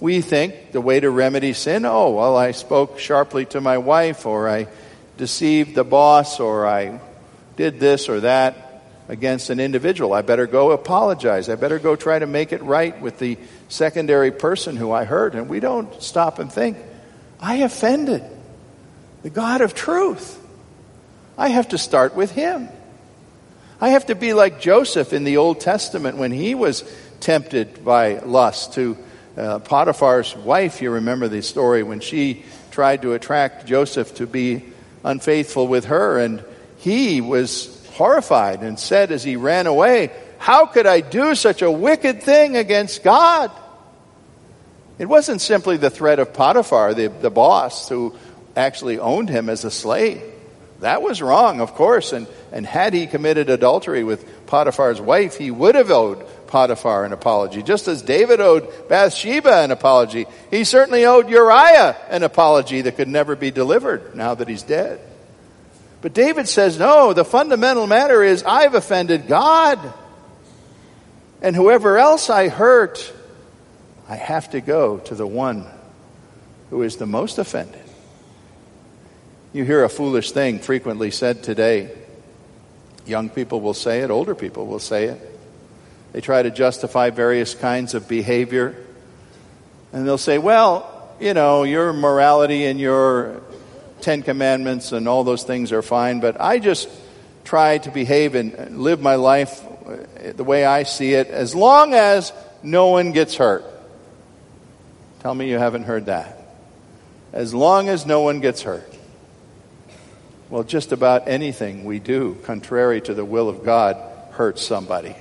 We 0.00 0.20
think 0.20 0.72
the 0.72 0.80
way 0.80 1.00
to 1.00 1.10
remedy 1.10 1.52
sin, 1.52 1.84
oh, 1.84 2.10
well, 2.10 2.36
I 2.36 2.50
spoke 2.50 2.98
sharply 2.98 3.44
to 3.46 3.60
my 3.60 3.78
wife, 3.78 4.26
or 4.26 4.48
I 4.48 4.66
deceived 5.16 5.74
the 5.74 5.84
boss, 5.84 6.40
or 6.40 6.66
I 6.66 7.00
did 7.56 7.78
this 7.78 8.08
or 8.08 8.20
that 8.20 8.71
against 9.08 9.50
an 9.50 9.60
individual. 9.60 10.12
I 10.12 10.22
better 10.22 10.46
go 10.46 10.70
apologize. 10.70 11.48
I 11.48 11.56
better 11.56 11.78
go 11.78 11.96
try 11.96 12.18
to 12.18 12.26
make 12.26 12.52
it 12.52 12.62
right 12.62 12.98
with 13.00 13.18
the 13.18 13.38
secondary 13.68 14.30
person 14.30 14.76
who 14.76 14.92
I 14.92 15.04
hurt. 15.04 15.34
And 15.34 15.48
we 15.48 15.60
don't 15.60 16.02
stop 16.02 16.38
and 16.38 16.52
think, 16.52 16.78
I 17.40 17.56
offended 17.56 18.22
the 19.22 19.30
God 19.30 19.60
of 19.60 19.74
truth. 19.74 20.38
I 21.36 21.48
have 21.48 21.68
to 21.68 21.78
start 21.78 22.14
with 22.14 22.30
Him. 22.30 22.68
I 23.80 23.90
have 23.90 24.06
to 24.06 24.14
be 24.14 24.32
like 24.32 24.60
Joseph 24.60 25.12
in 25.12 25.24
the 25.24 25.38
Old 25.38 25.60
Testament 25.60 26.16
when 26.16 26.30
he 26.30 26.54
was 26.54 26.84
tempted 27.18 27.84
by 27.84 28.18
lust 28.18 28.74
to 28.74 28.96
uh, 29.36 29.58
Potiphar's 29.60 30.36
wife, 30.36 30.82
you 30.82 30.90
remember 30.90 31.26
the 31.26 31.42
story 31.42 31.82
when 31.82 32.00
she 32.00 32.44
tried 32.70 33.02
to 33.02 33.14
attract 33.14 33.66
Joseph 33.66 34.14
to 34.16 34.26
be 34.26 34.62
unfaithful 35.04 35.66
with 35.66 35.86
her, 35.86 36.18
and 36.18 36.44
he 36.78 37.20
was 37.20 37.71
horrified 37.92 38.62
and 38.62 38.78
said 38.78 39.12
as 39.12 39.22
he 39.22 39.36
ran 39.36 39.66
away, 39.66 40.10
How 40.38 40.66
could 40.66 40.86
I 40.86 41.00
do 41.00 41.34
such 41.34 41.62
a 41.62 41.70
wicked 41.70 42.22
thing 42.22 42.56
against 42.56 43.02
God? 43.02 43.50
It 44.98 45.06
wasn't 45.06 45.40
simply 45.40 45.76
the 45.78 45.90
threat 45.90 46.18
of 46.18 46.32
Potiphar, 46.32 46.94
the, 46.94 47.08
the 47.08 47.30
boss, 47.30 47.88
who 47.88 48.14
actually 48.56 48.98
owned 48.98 49.28
him 49.28 49.48
as 49.48 49.64
a 49.64 49.70
slave. 49.70 50.22
That 50.80 51.00
was 51.00 51.22
wrong, 51.22 51.60
of 51.60 51.74
course, 51.74 52.12
and, 52.12 52.26
and 52.50 52.66
had 52.66 52.92
he 52.92 53.06
committed 53.06 53.48
adultery 53.48 54.02
with 54.02 54.46
Potiphar's 54.46 55.00
wife, 55.00 55.38
he 55.38 55.50
would 55.50 55.76
have 55.76 55.90
owed 55.90 56.26
Potiphar 56.48 57.04
an 57.04 57.12
apology. 57.12 57.62
Just 57.62 57.88
as 57.88 58.02
David 58.02 58.40
owed 58.40 58.88
Bathsheba 58.88 59.62
an 59.62 59.70
apology, 59.70 60.26
he 60.50 60.64
certainly 60.64 61.06
owed 61.06 61.30
Uriah 61.30 61.96
an 62.10 62.24
apology 62.24 62.82
that 62.82 62.96
could 62.96 63.08
never 63.08 63.36
be 63.36 63.50
delivered 63.50 64.14
now 64.14 64.34
that 64.34 64.48
he's 64.48 64.62
dead. 64.62 65.00
But 66.02 66.14
David 66.14 66.48
says, 66.48 66.78
no, 66.78 67.12
the 67.12 67.24
fundamental 67.24 67.86
matter 67.86 68.22
is 68.24 68.42
I've 68.42 68.74
offended 68.74 69.28
God. 69.28 69.78
And 71.40 71.54
whoever 71.56 71.96
else 71.96 72.28
I 72.28 72.48
hurt, 72.48 73.12
I 74.08 74.16
have 74.16 74.50
to 74.50 74.60
go 74.60 74.98
to 74.98 75.14
the 75.14 75.26
one 75.26 75.64
who 76.70 76.82
is 76.82 76.96
the 76.96 77.06
most 77.06 77.38
offended. 77.38 77.80
You 79.52 79.64
hear 79.64 79.84
a 79.84 79.88
foolish 79.88 80.32
thing 80.32 80.58
frequently 80.58 81.12
said 81.12 81.44
today. 81.44 81.96
Young 83.06 83.28
people 83.28 83.60
will 83.60 83.74
say 83.74 84.00
it, 84.00 84.10
older 84.10 84.34
people 84.34 84.66
will 84.66 84.80
say 84.80 85.04
it. 85.04 85.20
They 86.12 86.20
try 86.20 86.42
to 86.42 86.50
justify 86.50 87.10
various 87.10 87.54
kinds 87.54 87.94
of 87.94 88.08
behavior. 88.08 88.76
And 89.92 90.06
they'll 90.06 90.18
say, 90.18 90.38
well, 90.38 91.14
you 91.20 91.34
know, 91.34 91.62
your 91.62 91.92
morality 91.92 92.64
and 92.64 92.80
your 92.80 93.42
Ten 94.02 94.22
Commandments 94.22 94.92
and 94.92 95.08
all 95.08 95.24
those 95.24 95.44
things 95.44 95.72
are 95.72 95.82
fine, 95.82 96.20
but 96.20 96.40
I 96.40 96.58
just 96.58 96.88
try 97.44 97.78
to 97.78 97.90
behave 97.90 98.34
and 98.34 98.78
live 98.78 99.00
my 99.00 99.14
life 99.14 99.64
uh, 99.86 100.32
the 100.34 100.44
way 100.44 100.64
I 100.64 100.82
see 100.82 101.14
it 101.14 101.28
as 101.28 101.54
long 101.54 101.94
as 101.94 102.32
no 102.62 102.88
one 102.88 103.12
gets 103.12 103.36
hurt. 103.36 103.64
Tell 105.20 105.34
me 105.34 105.48
you 105.48 105.58
haven't 105.58 105.84
heard 105.84 106.06
that. 106.06 106.38
As 107.32 107.54
long 107.54 107.88
as 107.88 108.04
no 108.04 108.20
one 108.20 108.40
gets 108.40 108.62
hurt. 108.62 108.88
Well, 110.50 110.64
just 110.64 110.92
about 110.92 111.28
anything 111.28 111.84
we 111.84 111.98
do, 111.98 112.36
contrary 112.42 113.00
to 113.02 113.14
the 113.14 113.24
will 113.24 113.48
of 113.48 113.64
God, 113.64 113.96
hurts 114.32 114.62
somebody 114.62 115.16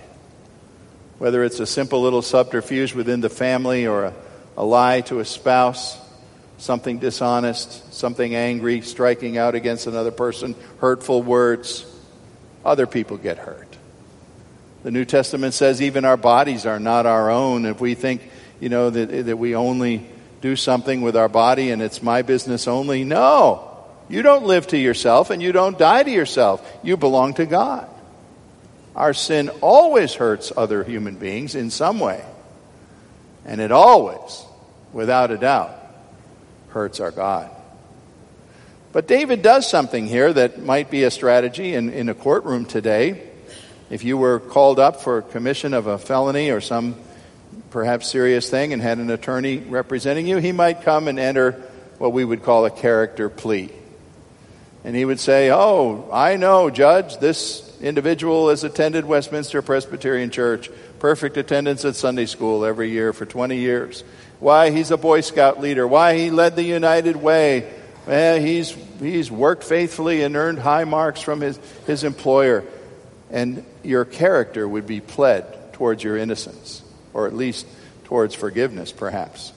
whether 1.22 1.44
it's 1.44 1.60
a 1.60 1.68
simple 1.68 2.02
little 2.02 2.24
subterfuge 2.24 2.96
within 2.96 3.22
the 3.22 3.30
family 3.30 3.86
or 3.86 4.06
a, 4.06 4.14
a 4.58 4.66
lie 4.66 5.02
to 5.02 5.20
a 5.20 5.24
spouse, 5.24 5.96
something 6.62 7.00
dishonest, 7.00 7.92
something 7.92 8.36
angry, 8.36 8.82
striking 8.82 9.36
out 9.36 9.56
against 9.56 9.88
another 9.88 10.12
person, 10.12 10.56
hurtful 10.80 11.24
words, 11.24 11.86
other 12.64 12.86
people 12.86 13.18
get 13.18 13.40
hurt. 13.40 13.68
The 14.84 14.92
New 14.92 15.04
Testament 15.04 15.56
says 15.56 15.82
even 15.82 16.06
our 16.06 16.18
bodies 16.18 16.68
are 16.68 16.80
not 16.80 17.08
our 17.08 17.32
own. 17.32 17.66
If 17.66 17.82
we 17.82 17.96
think, 17.96 18.22
you 18.60 18.70
know, 18.70 18.92
that, 18.92 19.26
that 19.26 19.38
we 19.38 19.56
only 19.56 20.06
do 20.42 20.56
something 20.56 21.02
with 21.02 21.16
our 21.16 21.30
body 21.30 21.72
and 21.72 21.82
it's 21.82 22.04
my 22.04 22.22
business 22.22 22.68
only, 22.68 23.04
no. 23.04 23.68
You 24.08 24.22
don't 24.22 24.46
live 24.46 24.68
to 24.68 24.78
yourself 24.78 25.32
and 25.32 25.42
you 25.42 25.52
don't 25.52 25.80
die 25.80 26.04
to 26.04 26.12
yourself. 26.12 26.80
You 26.84 26.96
belong 26.96 27.34
to 27.36 27.48
God. 27.48 27.90
Our 28.96 29.16
sin 29.16 29.50
always 29.62 30.14
hurts 30.14 30.52
other 30.56 30.84
human 30.84 31.16
beings 31.16 31.56
in 31.56 31.72
some 31.72 32.00
way. 32.00 32.24
And 33.46 33.60
it 33.60 33.72
always, 33.72 34.46
without 34.94 35.32
a 35.32 35.38
doubt, 35.38 35.81
hurts 36.72 37.00
our 37.00 37.12
God. 37.12 37.50
But 38.92 39.08
David 39.08 39.42
does 39.42 39.70
something 39.70 40.08
here 40.08 40.34
that 40.34 40.62
might 40.62 40.92
be 40.92 41.04
a 41.04 41.12
strategy 41.12 41.74
in, 41.76 41.92
in 41.94 42.10
a 42.10 42.14
courtroom 42.14 42.66
today. 42.66 43.30
If 43.90 44.04
you 44.04 44.18
were 44.18 44.40
called 44.40 44.80
up 44.80 45.02
for 45.02 45.22
commission 45.22 45.74
of 45.74 45.88
a 45.88 45.98
felony 45.98 46.50
or 46.50 46.60
some 46.60 46.96
perhaps 47.70 48.10
serious 48.10 48.50
thing 48.50 48.74
and 48.74 48.82
had 48.82 48.98
an 48.98 49.10
attorney 49.10 49.58
representing 49.58 50.28
you, 50.28 50.38
he 50.38 50.52
might 50.52 50.82
come 50.82 51.08
and 51.08 51.20
enter 51.20 51.52
what 51.98 52.12
we 52.12 52.26
would 52.26 52.44
call 52.44 52.66
a 52.66 52.72
character 52.72 53.30
plea. 53.30 53.72
And 54.84 54.96
he 54.96 55.06
would 55.06 55.20
say, 55.20 55.52
Oh, 55.52 56.10
I 56.12 56.38
know, 56.38 56.70
Judge, 56.70 57.18
this 57.18 57.80
individual 57.82 58.50
has 58.50 58.64
attended 58.64 59.06
Westminster 59.06 59.62
Presbyterian 59.62 60.32
Church, 60.32 60.70
perfect 61.00 61.38
attendance 61.38 61.86
at 61.86 61.96
Sunday 61.96 62.26
school 62.26 62.66
every 62.66 62.90
year 62.90 63.14
for 63.14 63.26
20 63.26 63.58
years. 63.58 64.04
Why 64.42 64.72
he's 64.72 64.90
a 64.90 64.98
Boy 64.98 65.22
Scout 65.22 65.62
leader, 65.62 65.88
why 65.88 66.18
he 66.18 66.32
led 66.32 66.56
the 66.56 66.64
United 66.64 67.16
Way. 67.16 67.72
Eh, 68.08 68.40
he's, 68.40 68.72
he's 69.00 69.30
worked 69.30 69.64
faithfully 69.64 70.24
and 70.24 70.36
earned 70.36 70.58
high 70.58 70.84
marks 70.84 71.22
from 71.22 71.42
his, 71.42 71.60
his 71.86 72.04
employer. 72.04 72.64
And 73.30 73.64
your 73.84 74.04
character 74.04 74.68
would 74.68 74.88
be 74.88 75.00
pled 75.00 75.74
towards 75.74 76.04
your 76.04 76.18
innocence, 76.18 76.82
or 77.14 77.28
at 77.28 77.36
least 77.36 77.68
towards 78.06 78.34
forgiveness, 78.34 78.92
perhaps. 78.92 79.54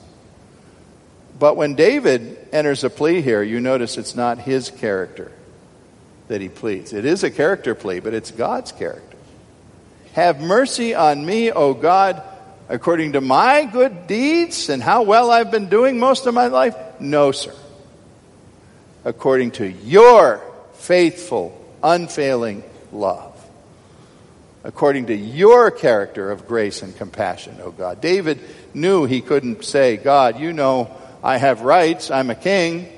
But 1.38 1.56
when 1.56 1.76
David 1.76 2.46
enters 2.52 2.84
a 2.84 2.90
plea 2.90 3.22
here, 3.22 3.42
you 3.42 3.60
notice 3.60 3.96
it's 3.96 4.14
not 4.14 4.38
his 4.38 4.68
character 4.68 5.32
that 6.28 6.42
he 6.42 6.50
pleads. 6.50 6.92
It 6.92 7.06
is 7.06 7.24
a 7.24 7.30
character 7.30 7.74
plea, 7.74 8.00
but 8.00 8.12
it's 8.12 8.30
God's 8.30 8.70
character. 8.70 9.16
have 10.12 10.42
mercy 10.42 10.94
on 10.94 11.24
me, 11.24 11.50
O 11.50 11.72
God, 11.72 12.22
according 12.68 13.12
to 13.12 13.20
my 13.20 13.64
good 13.64 14.06
deeds 14.06 14.68
and 14.68 14.82
how 14.82 15.02
well 15.02 15.30
I've 15.30 15.50
been 15.50 15.68
doing 15.68 15.98
most 15.98 16.26
of 16.26 16.34
my 16.34 16.46
life? 16.46 16.76
No, 17.00 17.32
sir. 17.32 17.54
According 19.04 19.52
to 19.52 19.70
your 19.70 20.40
faithful, 20.74 21.60
unfailing 21.82 22.64
love. 22.92 23.32
According 24.62 25.06
to 25.06 25.14
your 25.14 25.70
character 25.70 26.30
of 26.30 26.48
grace 26.48 26.82
and 26.82 26.96
compassion, 26.96 27.58
O 27.62 27.70
God. 27.70 28.00
David 28.00 28.40
knew 28.72 29.04
he 29.04 29.20
couldn't 29.20 29.64
say, 29.64 29.98
God, 29.98 30.40
you 30.40 30.54
know 30.54 30.90
I 31.22 31.36
have 31.36 31.60
rights, 31.60 32.10
I'm 32.10 32.30
a 32.30 32.34
king. 32.34 32.88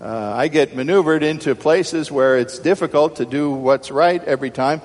Uh, 0.00 0.34
I 0.36 0.48
get 0.48 0.76
maneuvered 0.76 1.22
into 1.22 1.54
places 1.54 2.12
where 2.12 2.38
it's 2.38 2.58
difficult 2.58 3.16
to 3.16 3.24
do 3.24 3.50
what's 3.50 3.90
right 3.90 4.22
every 4.22 4.50
time. 4.50 4.82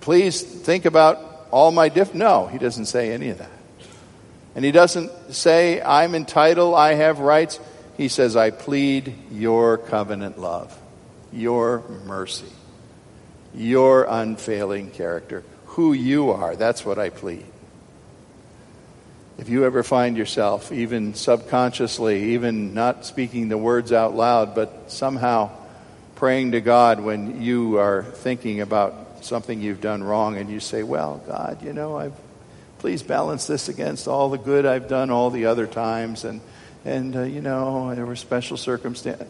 Please 0.00 0.42
think 0.42 0.84
about 0.84 1.31
all 1.52 1.70
my 1.70 1.88
diff. 1.88 2.14
No, 2.14 2.48
he 2.48 2.58
doesn't 2.58 2.86
say 2.86 3.12
any 3.12 3.28
of 3.28 3.38
that. 3.38 3.50
And 4.56 4.64
he 4.64 4.72
doesn't 4.72 5.10
say, 5.32 5.80
I'm 5.80 6.14
entitled, 6.14 6.74
I 6.74 6.94
have 6.94 7.20
rights. 7.20 7.60
He 7.96 8.08
says, 8.08 8.36
I 8.36 8.50
plead 8.50 9.14
your 9.30 9.78
covenant 9.78 10.38
love, 10.38 10.76
your 11.32 11.84
mercy, 12.06 12.50
your 13.54 14.04
unfailing 14.08 14.90
character, 14.90 15.44
who 15.66 15.92
you 15.92 16.30
are. 16.30 16.56
That's 16.56 16.84
what 16.84 16.98
I 16.98 17.10
plead. 17.10 17.46
If 19.38 19.48
you 19.48 19.64
ever 19.64 19.82
find 19.82 20.16
yourself, 20.16 20.70
even 20.72 21.14
subconsciously, 21.14 22.34
even 22.34 22.74
not 22.74 23.06
speaking 23.06 23.48
the 23.48 23.58
words 23.58 23.92
out 23.92 24.14
loud, 24.14 24.54
but 24.54 24.90
somehow 24.90 25.50
praying 26.14 26.52
to 26.52 26.60
God 26.60 27.00
when 27.00 27.42
you 27.42 27.78
are 27.78 28.02
thinking 28.04 28.60
about 28.60 29.11
something 29.24 29.60
you've 29.60 29.80
done 29.80 30.02
wrong, 30.02 30.36
and 30.36 30.50
you 30.50 30.60
say, 30.60 30.82
Well, 30.82 31.22
God, 31.26 31.62
you 31.62 31.72
know, 31.72 31.96
I've, 31.96 32.14
please 32.78 33.02
balance 33.02 33.46
this 33.46 33.68
against 33.68 34.08
all 34.08 34.30
the 34.30 34.38
good 34.38 34.66
I've 34.66 34.88
done 34.88 35.10
all 35.10 35.30
the 35.30 35.46
other 35.46 35.66
times, 35.66 36.24
and, 36.24 36.40
and 36.84 37.16
uh, 37.16 37.22
you 37.22 37.40
know, 37.40 37.94
there 37.94 38.06
were 38.06 38.16
special 38.16 38.56
circumstances. 38.56 39.26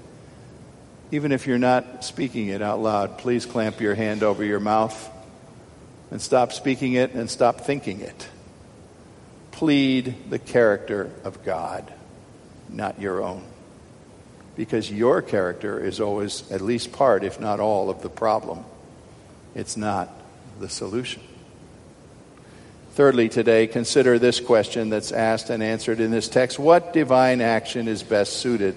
Even 1.11 1.31
if 1.31 1.47
you're 1.47 1.59
not 1.59 2.05
speaking 2.05 2.49
it 2.49 2.63
out 2.63 2.81
loud, 2.81 3.19
please 3.19 3.45
clamp 3.45 3.81
your 3.81 3.95
hand 3.95 4.23
over 4.23 4.43
your 4.43 4.61
mouth 4.61 5.11
and 6.11 6.23
stop 6.23 6.53
speaking 6.53 6.95
it 6.95 7.13
and 7.13 7.29
stop 7.29 7.61
thinking 7.61 8.01
it 8.01 8.29
plead 9.63 10.29
the 10.29 10.41
character 10.41 11.09
of 11.23 11.45
God, 11.45 11.93
not 12.69 13.01
your 13.01 13.23
own. 13.23 13.45
Because 14.57 14.91
your 14.91 15.23
character 15.23 15.79
is 15.79 16.01
always 16.01 16.51
at 16.51 16.61
least 16.61 16.91
part, 16.91 17.23
if 17.23 17.39
not 17.39 17.61
all, 17.61 17.89
of 17.89 18.03
the 18.03 18.09
problem. 18.09 18.65
It's 19.55 19.77
not 19.77 20.11
the 20.61 20.69
solution. 20.69 21.23
Thirdly, 22.93 23.31
today, 23.31 23.67
consider 23.67 24.19
this 24.19 24.39
question 24.39 24.91
that's 24.91 25.13
asked 25.13 25.49
and 25.49 25.63
answered 25.63 26.01
in 26.01 26.11
this 26.11 26.29
text 26.29 26.59
What 26.59 26.93
divine 26.93 27.41
action 27.41 27.89
is 27.89 28.03
best 28.03 28.35
suited 28.35 28.77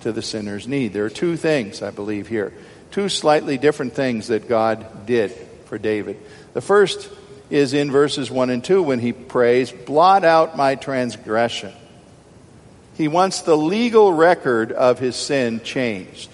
to 0.00 0.12
the 0.12 0.22
sinner's 0.22 0.68
need? 0.68 0.92
There 0.92 1.06
are 1.06 1.10
two 1.10 1.36
things, 1.36 1.82
I 1.82 1.90
believe, 1.90 2.28
here. 2.28 2.52
Two 2.90 3.08
slightly 3.08 3.56
different 3.56 3.94
things 3.94 4.28
that 4.28 4.48
God 4.48 5.06
did 5.06 5.32
for 5.64 5.78
David. 5.78 6.18
The 6.52 6.60
first 6.60 7.10
is 7.50 7.74
in 7.74 7.90
verses 7.90 8.30
1 8.30 8.50
and 8.50 8.62
2 8.62 8.82
when 8.82 9.00
he 9.00 9.12
prays, 9.12 9.72
Blot 9.72 10.24
out 10.24 10.56
my 10.56 10.74
transgression. 10.74 11.72
He 12.96 13.08
wants 13.08 13.42
the 13.42 13.56
legal 13.56 14.12
record 14.12 14.72
of 14.72 14.98
his 14.98 15.16
sin 15.16 15.60
changed. 15.64 16.30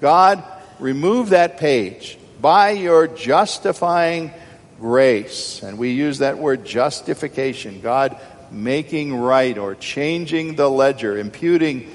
God, 0.00 0.42
remove 0.78 1.30
that 1.30 1.58
page 1.58 2.18
by 2.42 2.72
your 2.72 3.06
justifying 3.06 4.32
grace. 4.80 5.62
And 5.62 5.78
we 5.78 5.92
use 5.92 6.18
that 6.18 6.36
word 6.36 6.66
justification. 6.66 7.80
God 7.80 8.18
making 8.50 9.14
right 9.14 9.56
or 9.56 9.74
changing 9.76 10.56
the 10.56 10.68
ledger, 10.68 11.16
imputing 11.16 11.88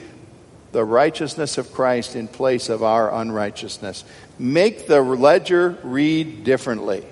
the 0.71 0.83
righteousness 0.83 1.57
of 1.57 1.71
Christ 1.73 2.15
in 2.15 2.27
place 2.27 2.69
of 2.69 2.81
our 2.81 3.13
unrighteousness. 3.13 4.03
Make 4.39 4.87
the 4.87 5.01
ledger 5.01 5.77
read 5.83 6.43
differently. 6.43 7.05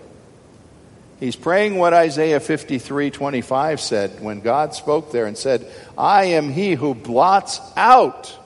He's 1.20 1.36
praying 1.36 1.76
what 1.76 1.94
Isaiah 1.94 2.40
53 2.40 3.10
25 3.12 3.80
said 3.80 4.22
when 4.22 4.42
God 4.42 4.74
spoke 4.74 5.12
there 5.12 5.26
and 5.26 5.38
said, 5.38 5.70
I 5.98 6.26
am 6.26 6.52
he 6.52 6.74
who 6.74 6.94
blots 6.94 7.60
out 7.76 8.38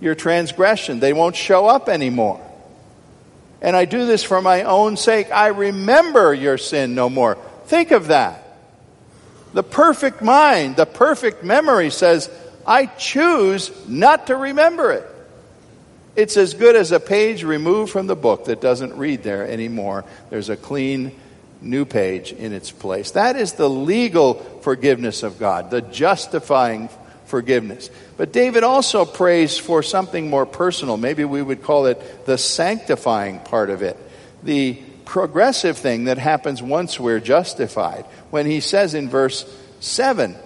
your 0.00 0.14
transgression. 0.14 1.00
They 1.00 1.12
won't 1.12 1.36
show 1.36 1.66
up 1.66 1.88
anymore. 1.88 2.43
And 3.64 3.74
I 3.74 3.86
do 3.86 4.04
this 4.04 4.22
for 4.22 4.42
my 4.42 4.64
own 4.64 4.98
sake. 4.98 5.30
I 5.32 5.46
remember 5.46 6.34
your 6.34 6.58
sin 6.58 6.94
no 6.94 7.08
more. 7.08 7.38
Think 7.64 7.92
of 7.92 8.08
that. 8.08 8.58
The 9.54 9.62
perfect 9.62 10.20
mind, 10.20 10.76
the 10.76 10.84
perfect 10.84 11.42
memory 11.42 11.88
says, 11.88 12.28
I 12.66 12.84
choose 12.84 13.70
not 13.88 14.26
to 14.26 14.36
remember 14.36 14.92
it. 14.92 15.06
It's 16.14 16.36
as 16.36 16.52
good 16.52 16.76
as 16.76 16.92
a 16.92 17.00
page 17.00 17.42
removed 17.42 17.90
from 17.90 18.06
the 18.06 18.14
book 18.14 18.44
that 18.44 18.60
doesn't 18.60 18.98
read 18.98 19.22
there 19.22 19.48
anymore. 19.48 20.04
There's 20.28 20.50
a 20.50 20.58
clean 20.58 21.12
new 21.62 21.86
page 21.86 22.32
in 22.32 22.52
its 22.52 22.70
place. 22.70 23.12
That 23.12 23.36
is 23.36 23.54
the 23.54 23.70
legal 23.70 24.34
forgiveness 24.60 25.22
of 25.22 25.38
God, 25.38 25.70
the 25.70 25.80
justifying 25.80 26.90
forgiveness. 27.26 27.90
But 28.16 28.32
David 28.32 28.64
also 28.64 29.04
prays 29.04 29.58
for 29.58 29.82
something 29.82 30.30
more 30.30 30.46
personal. 30.46 30.96
Maybe 30.96 31.24
we 31.24 31.42
would 31.42 31.62
call 31.62 31.86
it 31.86 32.26
the 32.26 32.38
sanctifying 32.38 33.40
part 33.40 33.70
of 33.70 33.82
it. 33.82 33.96
The 34.42 34.80
progressive 35.04 35.78
thing 35.78 36.04
that 36.04 36.18
happens 36.18 36.62
once 36.62 36.98
we're 36.98 37.20
justified. 37.20 38.04
When 38.30 38.46
he 38.46 38.60
says 38.60 38.94
in 38.94 39.08
verse 39.08 39.44
7, 39.80 40.36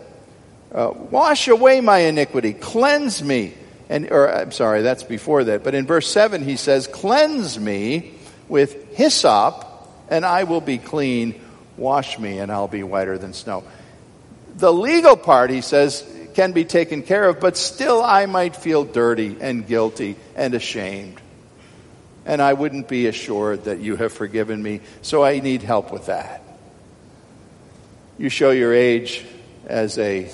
uh, 0.72 0.92
wash 0.94 1.48
away 1.48 1.80
my 1.80 1.98
iniquity, 1.98 2.52
cleanse 2.52 3.22
me. 3.22 3.54
And, 3.88 4.10
or 4.10 4.32
I'm 4.32 4.52
sorry, 4.52 4.82
that's 4.82 5.02
before 5.02 5.44
that. 5.44 5.64
But 5.64 5.74
in 5.74 5.86
verse 5.86 6.10
7, 6.10 6.42
he 6.42 6.56
says, 6.56 6.86
cleanse 6.86 7.58
me 7.58 8.14
with 8.48 8.96
hyssop 8.96 9.68
and 10.10 10.24
I 10.24 10.44
will 10.44 10.60
be 10.60 10.78
clean. 10.78 11.40
Wash 11.76 12.18
me, 12.18 12.38
and 12.38 12.50
I'll 12.50 12.68
be 12.68 12.82
whiter 12.82 13.18
than 13.18 13.32
snow. 13.32 13.62
The 14.56 14.72
legal 14.72 15.16
part, 15.16 15.50
he 15.50 15.60
says, 15.60 16.04
can 16.38 16.52
be 16.52 16.64
taken 16.64 17.02
care 17.02 17.28
of, 17.28 17.40
but 17.40 17.56
still 17.56 18.00
I 18.00 18.26
might 18.26 18.54
feel 18.54 18.84
dirty 18.84 19.36
and 19.40 19.66
guilty 19.66 20.14
and 20.36 20.54
ashamed. 20.54 21.20
And 22.24 22.40
I 22.40 22.52
wouldn't 22.52 22.86
be 22.86 23.08
assured 23.08 23.64
that 23.64 23.80
you 23.80 23.96
have 23.96 24.12
forgiven 24.12 24.62
me, 24.62 24.80
so 25.02 25.24
I 25.24 25.40
need 25.40 25.64
help 25.64 25.92
with 25.92 26.06
that. 26.06 26.40
You 28.18 28.28
show 28.28 28.52
your 28.52 28.72
age 28.72 29.24
as 29.66 29.98
a 29.98 30.30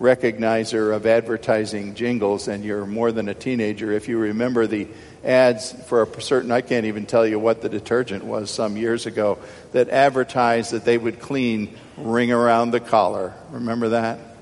recognizer 0.00 0.96
of 0.96 1.04
advertising 1.04 1.96
jingles, 1.96 2.48
and 2.48 2.64
you're 2.64 2.86
more 2.86 3.12
than 3.12 3.28
a 3.28 3.34
teenager 3.34 3.92
if 3.92 4.08
you 4.08 4.16
remember 4.16 4.66
the 4.66 4.88
ads 5.22 5.70
for 5.84 6.02
a 6.02 6.20
certain, 6.22 6.50
I 6.50 6.62
can't 6.62 6.86
even 6.86 7.04
tell 7.04 7.26
you 7.26 7.38
what 7.38 7.60
the 7.60 7.68
detergent 7.68 8.24
was 8.24 8.50
some 8.50 8.78
years 8.78 9.04
ago, 9.04 9.38
that 9.72 9.90
advertised 9.90 10.70
that 10.70 10.86
they 10.86 10.96
would 10.96 11.20
clean 11.20 11.76
ring 11.98 12.32
around 12.32 12.70
the 12.70 12.80
collar. 12.80 13.34
Remember 13.50 13.90
that? 13.90 14.35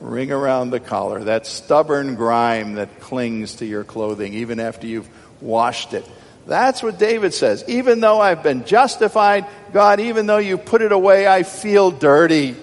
Ring 0.00 0.30
around 0.30 0.70
the 0.70 0.80
collar, 0.80 1.24
that 1.24 1.46
stubborn 1.46 2.14
grime 2.14 2.74
that 2.74 3.00
clings 3.00 3.56
to 3.56 3.66
your 3.66 3.82
clothing 3.82 4.34
even 4.34 4.60
after 4.60 4.86
you've 4.86 5.08
washed 5.40 5.92
it. 5.92 6.08
That's 6.46 6.82
what 6.82 6.98
David 6.98 7.34
says. 7.34 7.64
Even 7.68 8.00
though 8.00 8.20
I've 8.20 8.42
been 8.42 8.64
justified, 8.64 9.46
God, 9.72 10.00
even 10.00 10.26
though 10.26 10.38
you 10.38 10.56
put 10.56 10.82
it 10.82 10.92
away, 10.92 11.26
I 11.26 11.42
feel 11.42 11.90
dirty. 11.90 12.56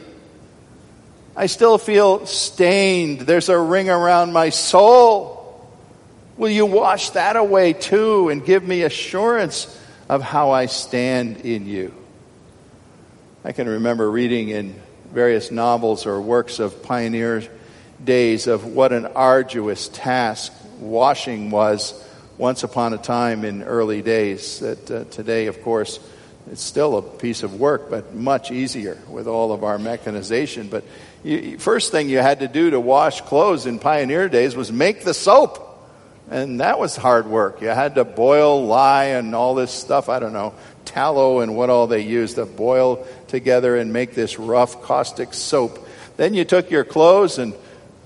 I 1.35 1.47
still 1.47 1.77
feel 1.77 2.25
stained. 2.25 3.21
There's 3.21 3.49
a 3.49 3.59
ring 3.59 3.89
around 3.89 4.31
my 4.31 4.49
soul. 4.49 5.69
Will 6.37 6.49
you 6.49 6.65
wash 6.65 7.11
that 7.11 7.35
away 7.35 7.73
too 7.73 8.29
and 8.29 8.43
give 8.45 8.63
me 8.63 8.83
assurance 8.83 9.67
of 10.09 10.21
how 10.21 10.51
I 10.51 10.65
stand 10.65 11.41
in 11.41 11.67
you? 11.67 11.93
I 13.43 13.51
can 13.51 13.67
remember 13.67 14.09
reading 14.09 14.49
in 14.49 14.81
various 15.15 15.49
novels 15.49 16.05
or 16.05 16.19
works 16.19 16.59
of 16.59 16.83
pioneer 16.83 17.41
days 18.03 18.47
of 18.47 18.65
what 18.65 18.91
an 18.91 19.05
arduous 19.05 19.87
task 19.87 20.51
washing 20.81 21.49
was 21.49 21.93
once 22.37 22.63
upon 22.63 22.93
a 22.93 22.97
time 22.97 23.45
in 23.45 23.63
early 23.63 24.01
days. 24.01 24.59
That 24.59 24.91
uh, 24.91 25.03
today, 25.05 25.47
of 25.47 25.61
course, 25.61 26.01
it's 26.51 26.61
still 26.61 26.97
a 26.97 27.01
piece 27.01 27.43
of 27.43 27.57
work, 27.57 27.89
but 27.89 28.13
much 28.13 28.51
easier 28.51 29.01
with 29.09 29.25
all 29.25 29.53
of 29.53 29.63
our 29.63 29.79
mechanization. 29.79 30.67
But 30.67 30.83
you, 31.23 31.57
first 31.59 31.93
thing 31.93 32.09
you 32.09 32.17
had 32.17 32.41
to 32.41 32.49
do 32.49 32.71
to 32.71 32.79
wash 32.81 33.21
clothes 33.21 33.65
in 33.65 33.79
pioneer 33.79 34.27
days 34.27 34.53
was 34.53 34.69
make 34.69 35.05
the 35.05 35.13
soap. 35.13 35.61
And 36.29 36.59
that 36.59 36.77
was 36.77 36.97
hard 36.97 37.27
work. 37.27 37.61
You 37.61 37.69
had 37.69 37.95
to 37.95 38.03
boil 38.03 38.65
lye 38.65 39.15
and 39.15 39.33
all 39.33 39.55
this 39.55 39.71
stuff, 39.71 40.09
I 40.09 40.19
don't 40.19 40.33
know, 40.33 40.55
tallow 40.95 41.41
and 41.41 41.57
what 41.57 41.69
all 41.69 41.87
they 41.87 41.99
used 41.99 42.35
to 42.35 42.45
boil 42.45 43.05
together 43.27 43.75
and 43.75 43.91
make 43.91 44.15
this 44.15 44.39
rough 44.39 44.81
caustic 44.81 45.33
soap. 45.33 45.85
Then 46.15 46.33
you 46.33 46.45
took 46.45 46.71
your 46.71 46.85
clothes 46.85 47.37
and 47.37 47.53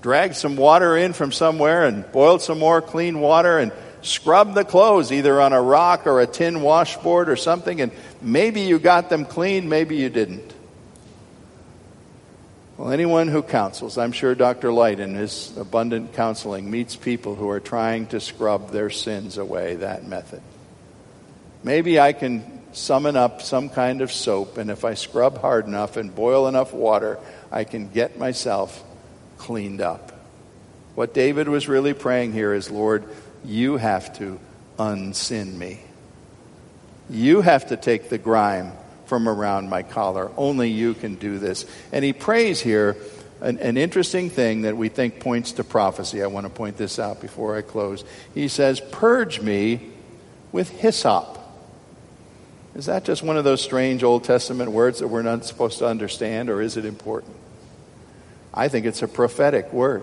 dragged 0.02 0.34
some 0.34 0.56
water 0.56 0.96
in 0.96 1.12
from 1.12 1.30
somewhere 1.30 1.84
and 1.84 2.10
boiled 2.10 2.42
some 2.42 2.58
more 2.58 2.82
clean 2.82 3.20
water 3.20 3.58
and 3.58 3.70
scrubbed 4.02 4.56
the 4.56 4.64
clothes 4.64 5.12
either 5.12 5.40
on 5.40 5.52
a 5.52 5.62
rock 5.62 6.08
or 6.08 6.20
a 6.20 6.26
tin 6.26 6.62
washboard 6.62 7.28
or 7.28 7.36
something, 7.36 7.80
and 7.80 7.92
maybe 8.20 8.62
you 8.62 8.80
got 8.80 9.08
them 9.08 9.24
clean, 9.24 9.68
maybe 9.68 9.96
you 9.96 10.08
didn't. 10.08 10.52
Well, 12.76 12.90
anyone 12.90 13.28
who 13.28 13.42
counsels, 13.42 13.98
I'm 13.98 14.10
sure 14.10 14.34
Dr. 14.34 14.72
Light 14.72 14.98
in 14.98 15.14
his 15.14 15.56
abundant 15.56 16.14
counseling 16.14 16.68
meets 16.68 16.96
people 16.96 17.36
who 17.36 17.50
are 17.50 17.60
trying 17.60 18.06
to 18.06 18.18
scrub 18.18 18.70
their 18.70 18.90
sins 18.90 19.38
away 19.38 19.76
that 19.76 20.08
method. 20.08 20.40
Maybe 21.62 22.00
I 22.00 22.14
can 22.14 22.59
summon 22.72 23.16
up 23.16 23.42
some 23.42 23.68
kind 23.68 24.00
of 24.00 24.12
soap, 24.12 24.58
and 24.58 24.70
if 24.70 24.84
I 24.84 24.94
scrub 24.94 25.38
hard 25.38 25.66
enough 25.66 25.96
and 25.96 26.14
boil 26.14 26.48
enough 26.48 26.72
water, 26.72 27.18
I 27.50 27.64
can 27.64 27.88
get 27.88 28.18
myself 28.18 28.82
cleaned 29.38 29.80
up. 29.80 30.12
What 30.94 31.14
David 31.14 31.48
was 31.48 31.68
really 31.68 31.94
praying 31.94 32.32
here 32.32 32.52
is, 32.52 32.70
Lord, 32.70 33.04
you 33.44 33.76
have 33.76 34.16
to 34.18 34.38
unsin 34.78 35.54
me. 35.54 35.80
You 37.08 37.40
have 37.40 37.68
to 37.68 37.76
take 37.76 38.08
the 38.08 38.18
grime 38.18 38.72
from 39.06 39.28
around 39.28 39.68
my 39.68 39.82
collar. 39.82 40.30
Only 40.36 40.70
you 40.70 40.94
can 40.94 41.16
do 41.16 41.38
this. 41.38 41.66
And 41.90 42.04
he 42.04 42.12
prays 42.12 42.60
here 42.60 42.96
an, 43.40 43.58
an, 43.58 43.76
interesting 43.76 44.30
thing 44.30 44.62
that 44.62 44.76
we 44.76 44.88
think 44.88 45.18
points 45.18 45.52
to 45.52 45.64
prophecy. 45.64 46.22
I 46.22 46.28
want 46.28 46.46
to 46.46 46.50
point 46.50 46.76
this 46.76 46.98
out 46.98 47.20
before 47.20 47.56
I 47.56 47.62
close. 47.62 48.04
He 48.34 48.46
says, 48.46 48.80
Purge 48.92 49.40
me 49.40 49.90
with 50.52 50.68
hyssop. 50.68 51.39
Is 52.80 52.86
that 52.86 53.04
just 53.04 53.22
one 53.22 53.36
of 53.36 53.44
those 53.44 53.60
strange 53.60 54.02
Old 54.02 54.24
Testament 54.24 54.72
words 54.72 55.00
that 55.00 55.08
we're 55.08 55.20
not 55.20 55.44
supposed 55.44 55.80
to 55.80 55.86
understand, 55.86 56.48
or 56.48 56.62
is 56.62 56.78
it 56.78 56.86
important? 56.86 57.36
I 58.54 58.68
think 58.68 58.86
it's 58.86 59.02
a 59.02 59.06
prophetic 59.06 59.70
word. 59.70 60.02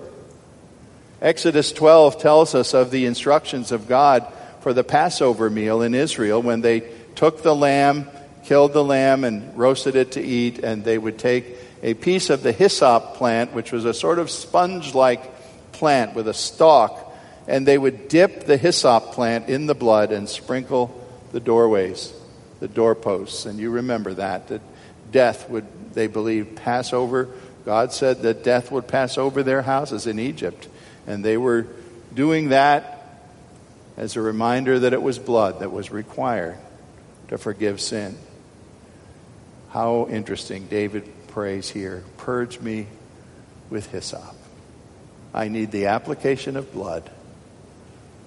Exodus 1.19 1.71
12 1.71 2.21
tells 2.21 2.53
us 2.53 2.75
of 2.75 2.91
the 2.91 3.07
instructions 3.07 3.71
of 3.71 3.87
God 3.87 4.31
for 4.61 4.73
the 4.73 4.83
Passover 4.83 5.49
meal 5.49 5.81
in 5.81 5.95
Israel 5.95 6.39
when 6.39 6.61
they 6.61 6.83
took 7.15 7.41
the 7.41 7.55
lamb 7.55 8.07
killed 8.43 8.73
the 8.73 8.83
lamb 8.83 9.23
and 9.23 9.57
roasted 9.57 9.95
it 9.95 10.11
to 10.11 10.21
eat, 10.21 10.59
and 10.59 10.83
they 10.83 10.99
would 10.99 11.17
take 11.17 11.57
a 11.81 11.95
piece 11.95 12.29
of 12.29 12.43
the 12.43 12.51
hyssop 12.51 13.15
plant, 13.15 13.53
which 13.53 13.71
was 13.71 13.85
a 13.85 13.93
sort 13.93 14.19
of 14.19 14.29
sponge 14.29 14.93
like 14.93 15.23
plant 15.71 16.13
with 16.13 16.27
a 16.27 16.33
stalk, 16.35 17.11
and 17.47 17.67
they 17.67 17.79
would 17.79 18.07
dip 18.07 18.43
the 18.43 18.55
hyssop 18.55 19.13
plant 19.13 19.49
in 19.49 19.65
the 19.65 19.73
blood 19.73 20.11
and 20.11 20.29
sprinkle 20.29 20.93
the 21.31 21.39
doorways, 21.39 22.13
the 22.59 22.67
doorposts. 22.67 23.45
And 23.45 23.59
you 23.59 23.69
remember 23.69 24.13
that, 24.15 24.47
that 24.47 24.61
death 25.11 25.49
would, 25.49 25.65
they 25.93 26.07
believed, 26.07 26.55
pass 26.55 26.93
over. 26.93 27.29
God 27.65 27.93
said 27.93 28.21
that 28.21 28.43
death 28.43 28.71
would 28.71 28.87
pass 28.87 29.17
over 29.17 29.43
their 29.43 29.61
houses 29.61 30.07
in 30.07 30.19
Egypt. 30.19 30.67
And 31.05 31.23
they 31.23 31.37
were 31.37 31.67
doing 32.13 32.49
that 32.49 32.93
as 33.95 34.15
a 34.15 34.21
reminder 34.21 34.79
that 34.79 34.93
it 34.93 35.01
was 35.01 35.19
blood 35.19 35.59
that 35.59 35.71
was 35.71 35.91
required 35.91 36.57
to 37.29 37.37
forgive 37.37 37.81
sin. 37.81 38.17
How 39.69 40.07
interesting. 40.09 40.67
David 40.67 41.11
prays 41.27 41.69
here 41.69 42.03
Purge 42.17 42.59
me 42.59 42.87
with 43.69 43.91
hyssop. 43.91 44.35
I 45.33 45.49
need 45.49 45.71
the 45.71 45.87
application 45.87 46.55
of 46.57 46.71
blood. 46.71 47.09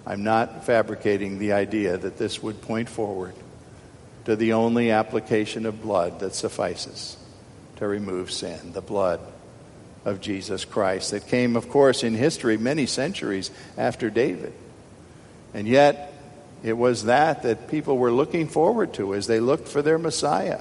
I'm 0.07 0.23
not 0.23 0.65
fabricating 0.65 1.39
the 1.39 1.53
idea 1.53 1.97
that 1.97 2.19
this 2.19 2.43
would 2.43 2.61
point 2.63 2.89
forward 2.89 3.35
to 4.25 4.37
the 4.37 4.53
only 4.53 4.91
application 4.91 5.67
of 5.67 5.83
blood 5.83 6.21
that 6.21 6.35
suffices 6.35 7.17
to 7.77 7.87
remove 7.87 8.31
sin 8.31 8.73
the 8.73 8.81
blood 8.81 9.21
of 10.05 10.21
Jesus 10.21 10.65
Christ 10.65 11.11
that 11.11 11.27
came, 11.27 11.57
of 11.57 11.69
course, 11.69 12.03
in 12.03 12.15
history 12.15 12.57
many 12.57 12.87
centuries 12.87 13.51
after 13.77 14.11
David. 14.11 14.53
And 15.53 15.67
yet, 15.67 16.13
it 16.63 16.75
was 16.75 17.05
that 17.05 17.43
that 17.43 17.69
people 17.69 17.99
were 17.99 18.13
looking 18.13 18.49
forward 18.49 18.95
to 18.95 19.15
as 19.15 19.27
they 19.27 19.41
looked 19.41 19.69
for 19.69 19.83
their 19.83 19.99
Messiah. 19.99 20.61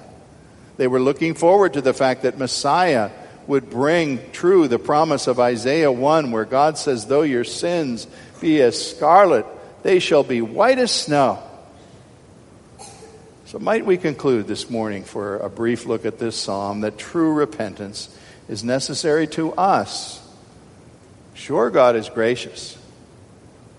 They 0.77 0.87
were 0.87 1.01
looking 1.01 1.33
forward 1.33 1.73
to 1.73 1.81
the 1.81 1.93
fact 1.93 2.23
that 2.23 2.37
Messiah 2.37 3.11
would 3.47 3.69
bring 3.69 4.31
true 4.31 4.67
the 4.67 4.79
promise 4.79 5.27
of 5.27 5.39
Isaiah 5.39 5.91
1, 5.91 6.31
where 6.31 6.45
God 6.45 6.77
says, 6.77 7.05
Though 7.05 7.23
your 7.23 7.43
sins 7.43 8.07
be 8.39 8.61
as 8.61 8.89
scarlet, 8.89 9.45
they 9.83 9.99
shall 9.99 10.23
be 10.23 10.41
white 10.41 10.79
as 10.79 10.91
snow. 10.91 11.43
So, 13.49 13.57
might 13.57 13.83
we 13.83 13.97
conclude 13.97 14.45
this 14.45 14.69
morning 14.69 15.03
for 15.03 15.37
a 15.37 15.49
brief 15.49 15.87
look 15.87 16.05
at 16.05 16.19
this 16.19 16.35
psalm 16.35 16.81
that 16.81 16.99
true 16.99 17.33
repentance 17.33 18.15
is 18.47 18.63
necessary 18.63 19.25
to 19.29 19.53
us? 19.53 20.21
Sure, 21.33 21.71
God 21.71 21.95
is 21.95 22.09
gracious, 22.09 22.77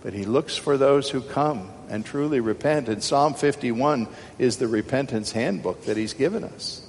but 0.02 0.12
He 0.12 0.24
looks 0.24 0.56
for 0.56 0.76
those 0.76 1.08
who 1.08 1.20
come 1.20 1.70
and 1.88 2.04
truly 2.04 2.40
repent. 2.40 2.88
And 2.88 3.00
Psalm 3.00 3.34
51 3.34 4.08
is 4.40 4.56
the 4.56 4.66
repentance 4.66 5.30
handbook 5.30 5.84
that 5.84 5.96
He's 5.96 6.14
given 6.14 6.42
us. 6.42 6.84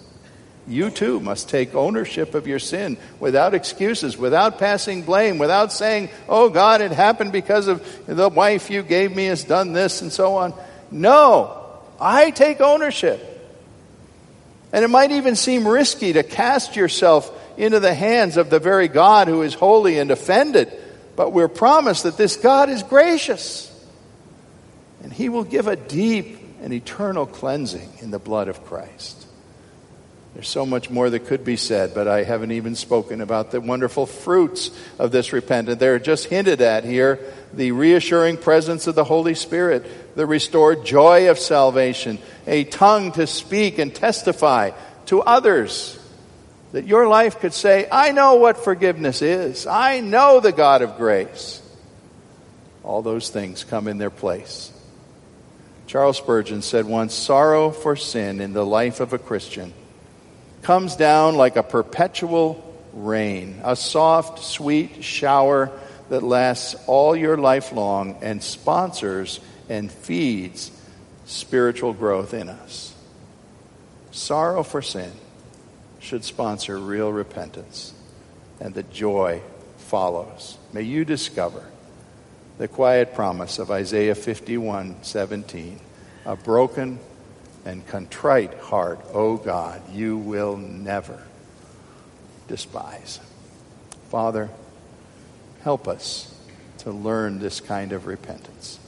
You 0.68 0.90
too 0.90 1.20
must 1.20 1.50
take 1.50 1.76
ownership 1.76 2.34
of 2.34 2.48
your 2.48 2.58
sin 2.58 2.98
without 3.20 3.54
excuses, 3.54 4.18
without 4.18 4.58
passing 4.58 5.04
blame, 5.04 5.38
without 5.38 5.72
saying, 5.72 6.10
Oh 6.28 6.50
God, 6.50 6.82
it 6.82 6.92
happened 6.92 7.32
because 7.32 7.68
of 7.68 7.86
the 8.08 8.30
wife 8.30 8.72
you 8.72 8.82
gave 8.82 9.16
me 9.16 9.26
has 9.26 9.44
done 9.44 9.72
this 9.72 10.02
and 10.02 10.12
so 10.12 10.38
on. 10.38 10.56
No, 10.90 11.61
I 12.02 12.32
take 12.32 12.60
ownership. 12.60 13.28
And 14.74 14.84
it 14.84 14.88
might 14.88 15.12
even 15.12 15.36
seem 15.36 15.68
risky 15.68 16.14
to 16.14 16.24
cast 16.24 16.76
yourself 16.76 17.32
into 17.58 17.80
the 17.80 17.94
hands 17.94 18.38
of 18.38 18.50
the 18.50 18.60
very 18.60 18.88
God 18.88 19.28
who 19.28 19.44
is 19.44 19.54
holy 19.54 20.00
and 20.00 20.10
offended. 20.10 20.74
But 21.16 21.32
we're 21.32 21.48
promised 21.48 22.04
that 22.04 22.18
this 22.18 22.38
God 22.38 22.70
is 22.70 22.82
gracious. 22.82 23.68
And 25.04 25.14
he 25.14 25.30
will 25.30 25.44
give 25.44 25.68
a 25.68 25.76
deep 25.76 26.40
and 26.62 26.74
eternal 26.74 27.26
cleansing 27.26 27.90
in 28.00 28.12
the 28.12 28.20
blood 28.20 28.48
of 28.48 28.64
Christ. 28.66 29.28
There's 30.34 30.48
so 30.48 30.66
much 30.66 30.90
more 30.90 31.10
that 31.10 31.26
could 31.26 31.44
be 31.44 31.58
said, 31.58 31.94
but 31.94 32.08
I 32.08 32.24
haven't 32.24 32.52
even 32.54 32.76
spoken 32.76 33.20
about 33.20 33.52
the 33.52 33.60
wonderful 33.60 34.06
fruits 34.06 34.72
of 34.98 35.12
this 35.12 35.34
repentance. 35.34 35.80
They're 35.80 36.00
just 36.00 36.26
hinted 36.26 36.62
at 36.62 36.86
here 36.86 37.20
the 37.54 37.74
reassuring 37.74 38.38
presence 38.38 38.88
of 38.88 38.96
the 38.96 39.04
Holy 39.04 39.36
Spirit, 39.36 39.86
the 40.16 40.26
restored 40.26 40.86
joy 40.86 41.30
of 41.30 41.40
salvation, 41.40 42.20
a 42.48 42.64
tongue 42.64 43.12
to 43.14 43.28
speak 43.28 43.80
and 43.80 43.94
testify 43.94 44.72
to 45.08 45.22
others. 45.22 45.98
That 46.72 46.88
your 46.88 47.08
life 47.08 47.40
could 47.40 47.54
say, 47.54 47.88
I 47.92 48.12
know 48.12 48.36
what 48.36 48.64
forgiveness 48.64 49.22
is. 49.22 49.68
I 49.68 50.00
know 50.00 50.40
the 50.40 50.54
God 50.54 50.82
of 50.82 50.98
grace. 50.98 51.62
All 52.84 53.02
those 53.02 53.30
things 53.30 53.64
come 53.64 53.88
in 53.88 53.98
their 53.98 54.10
place. 54.10 54.72
Charles 55.88 56.18
Spurgeon 56.18 56.62
said 56.62 56.86
once 56.86 57.14
sorrow 57.14 57.72
for 57.72 57.98
sin 57.98 58.40
in 58.40 58.54
the 58.54 58.66
life 58.66 59.02
of 59.02 59.12
a 59.12 59.18
Christian 59.18 59.74
comes 60.62 60.96
down 60.96 61.36
like 61.36 61.58
a 61.58 61.64
perpetual 61.64 62.64
rain, 62.94 63.60
a 63.64 63.76
soft, 63.76 64.40
sweet 64.40 65.04
shower 65.04 65.72
that 66.10 66.24
lasts 66.24 66.76
all 66.88 67.16
your 67.16 67.38
life 67.38 67.72
long 67.72 68.18
and 68.22 68.42
sponsors 68.44 69.40
and 69.72 69.90
feeds 69.90 70.70
spiritual 71.26 71.94
growth 71.94 72.34
in 72.34 72.50
us. 72.50 72.94
Sorrow 74.12 74.64
for 74.64 74.82
sin 74.82 75.14
should 76.00 76.26
sponsor 76.26 76.78
real 76.78 77.10
repentance, 77.10 77.94
and 78.60 78.74
the 78.74 78.84
joy 78.84 79.42
follows. 79.78 80.58
May 80.74 80.82
you 80.82 81.06
discover 81.06 81.64
the 82.58 82.68
quiet 82.68 83.16
promise 83.16 83.60
of 83.60 83.72
Isaiah 83.72 84.14
51 84.14 85.04
17, 85.04 85.80
a 86.26 86.36
broken 86.36 87.00
and 87.64 87.88
contrite 87.88 88.54
heart, 88.56 89.00
O 89.14 89.14
oh 89.14 89.38
God, 89.38 89.82
you 89.94 90.18
will 90.18 90.58
never 90.58 91.24
despise. 92.50 93.22
Father, 94.10 94.50
help 95.64 95.88
us 95.88 96.36
to 96.80 96.92
learn 96.92 97.40
this 97.40 97.62
kind 97.62 97.94
of 97.94 98.06
repentance. 98.06 98.81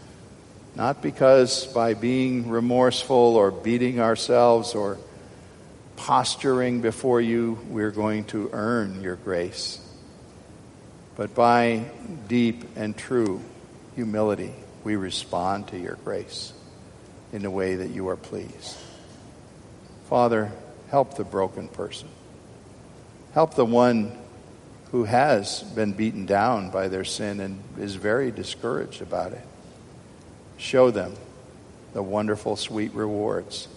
Not 0.75 1.01
because 1.01 1.67
by 1.67 1.93
being 1.93 2.49
remorseful 2.49 3.35
or 3.35 3.51
beating 3.51 3.99
ourselves 3.99 4.73
or 4.73 4.97
posturing 5.95 6.81
before 6.81 7.21
you 7.21 7.59
we're 7.69 7.91
going 7.91 8.25
to 8.25 8.49
earn 8.51 9.01
your 9.01 9.15
grace, 9.15 9.79
but 11.15 11.35
by 11.35 11.85
deep 12.27 12.65
and 12.75 12.97
true 12.97 13.41
humility 13.93 14.53
we 14.83 14.95
respond 14.95 15.67
to 15.67 15.77
your 15.77 15.95
grace 16.03 16.53
in 17.31 17.43
the 17.43 17.51
way 17.51 17.75
that 17.75 17.91
you 17.91 18.07
are 18.09 18.17
pleased. 18.17 18.75
Father, 20.09 20.51
help 20.89 21.15
the 21.15 21.23
broken 21.23 21.67
person. 21.67 22.07
Help 23.33 23.53
the 23.55 23.65
one 23.65 24.17
who 24.91 25.03
has 25.03 25.63
been 25.75 25.93
beaten 25.93 26.25
down 26.25 26.69
by 26.71 26.87
their 26.87 27.03
sin 27.03 27.39
and 27.39 27.63
is 27.79 27.95
very 27.95 28.31
discouraged 28.31 29.01
about 29.01 29.33
it. 29.33 29.41
Show 30.57 30.91
them 30.91 31.15
the 31.93 32.03
wonderful, 32.03 32.55
sweet 32.55 32.93
rewards 32.93 33.67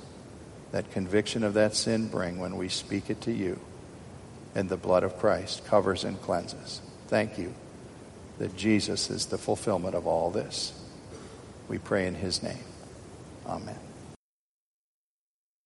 that 0.73 0.91
conviction 0.91 1.45
of 1.45 1.55
that 1.55 1.75
sin 1.75 2.09
bring 2.09 2.39
when 2.39 2.57
we 2.57 2.69
speak 2.69 3.11
it 3.11 3.21
to 3.23 3.33
you 3.33 3.59
and 4.55 4.69
the 4.69 4.77
blood 4.77 5.05
of 5.05 5.19
Christ 5.19 5.65
covers 5.67 6.05
and 6.05 6.21
cleanses. 6.21 6.81
Thank 7.09 7.39
you 7.39 7.55
that 8.39 8.57
Jesus 8.57 9.11
is 9.11 9.27
the 9.27 9.39
fulfillment 9.39 9.95
of 9.95 10.07
all 10.07 10.31
this. 10.31 10.73
We 11.69 11.79
pray 11.79 12.07
in 12.07 12.15
his 12.15 12.43
name. 12.43 12.65
Amen. 13.47 13.86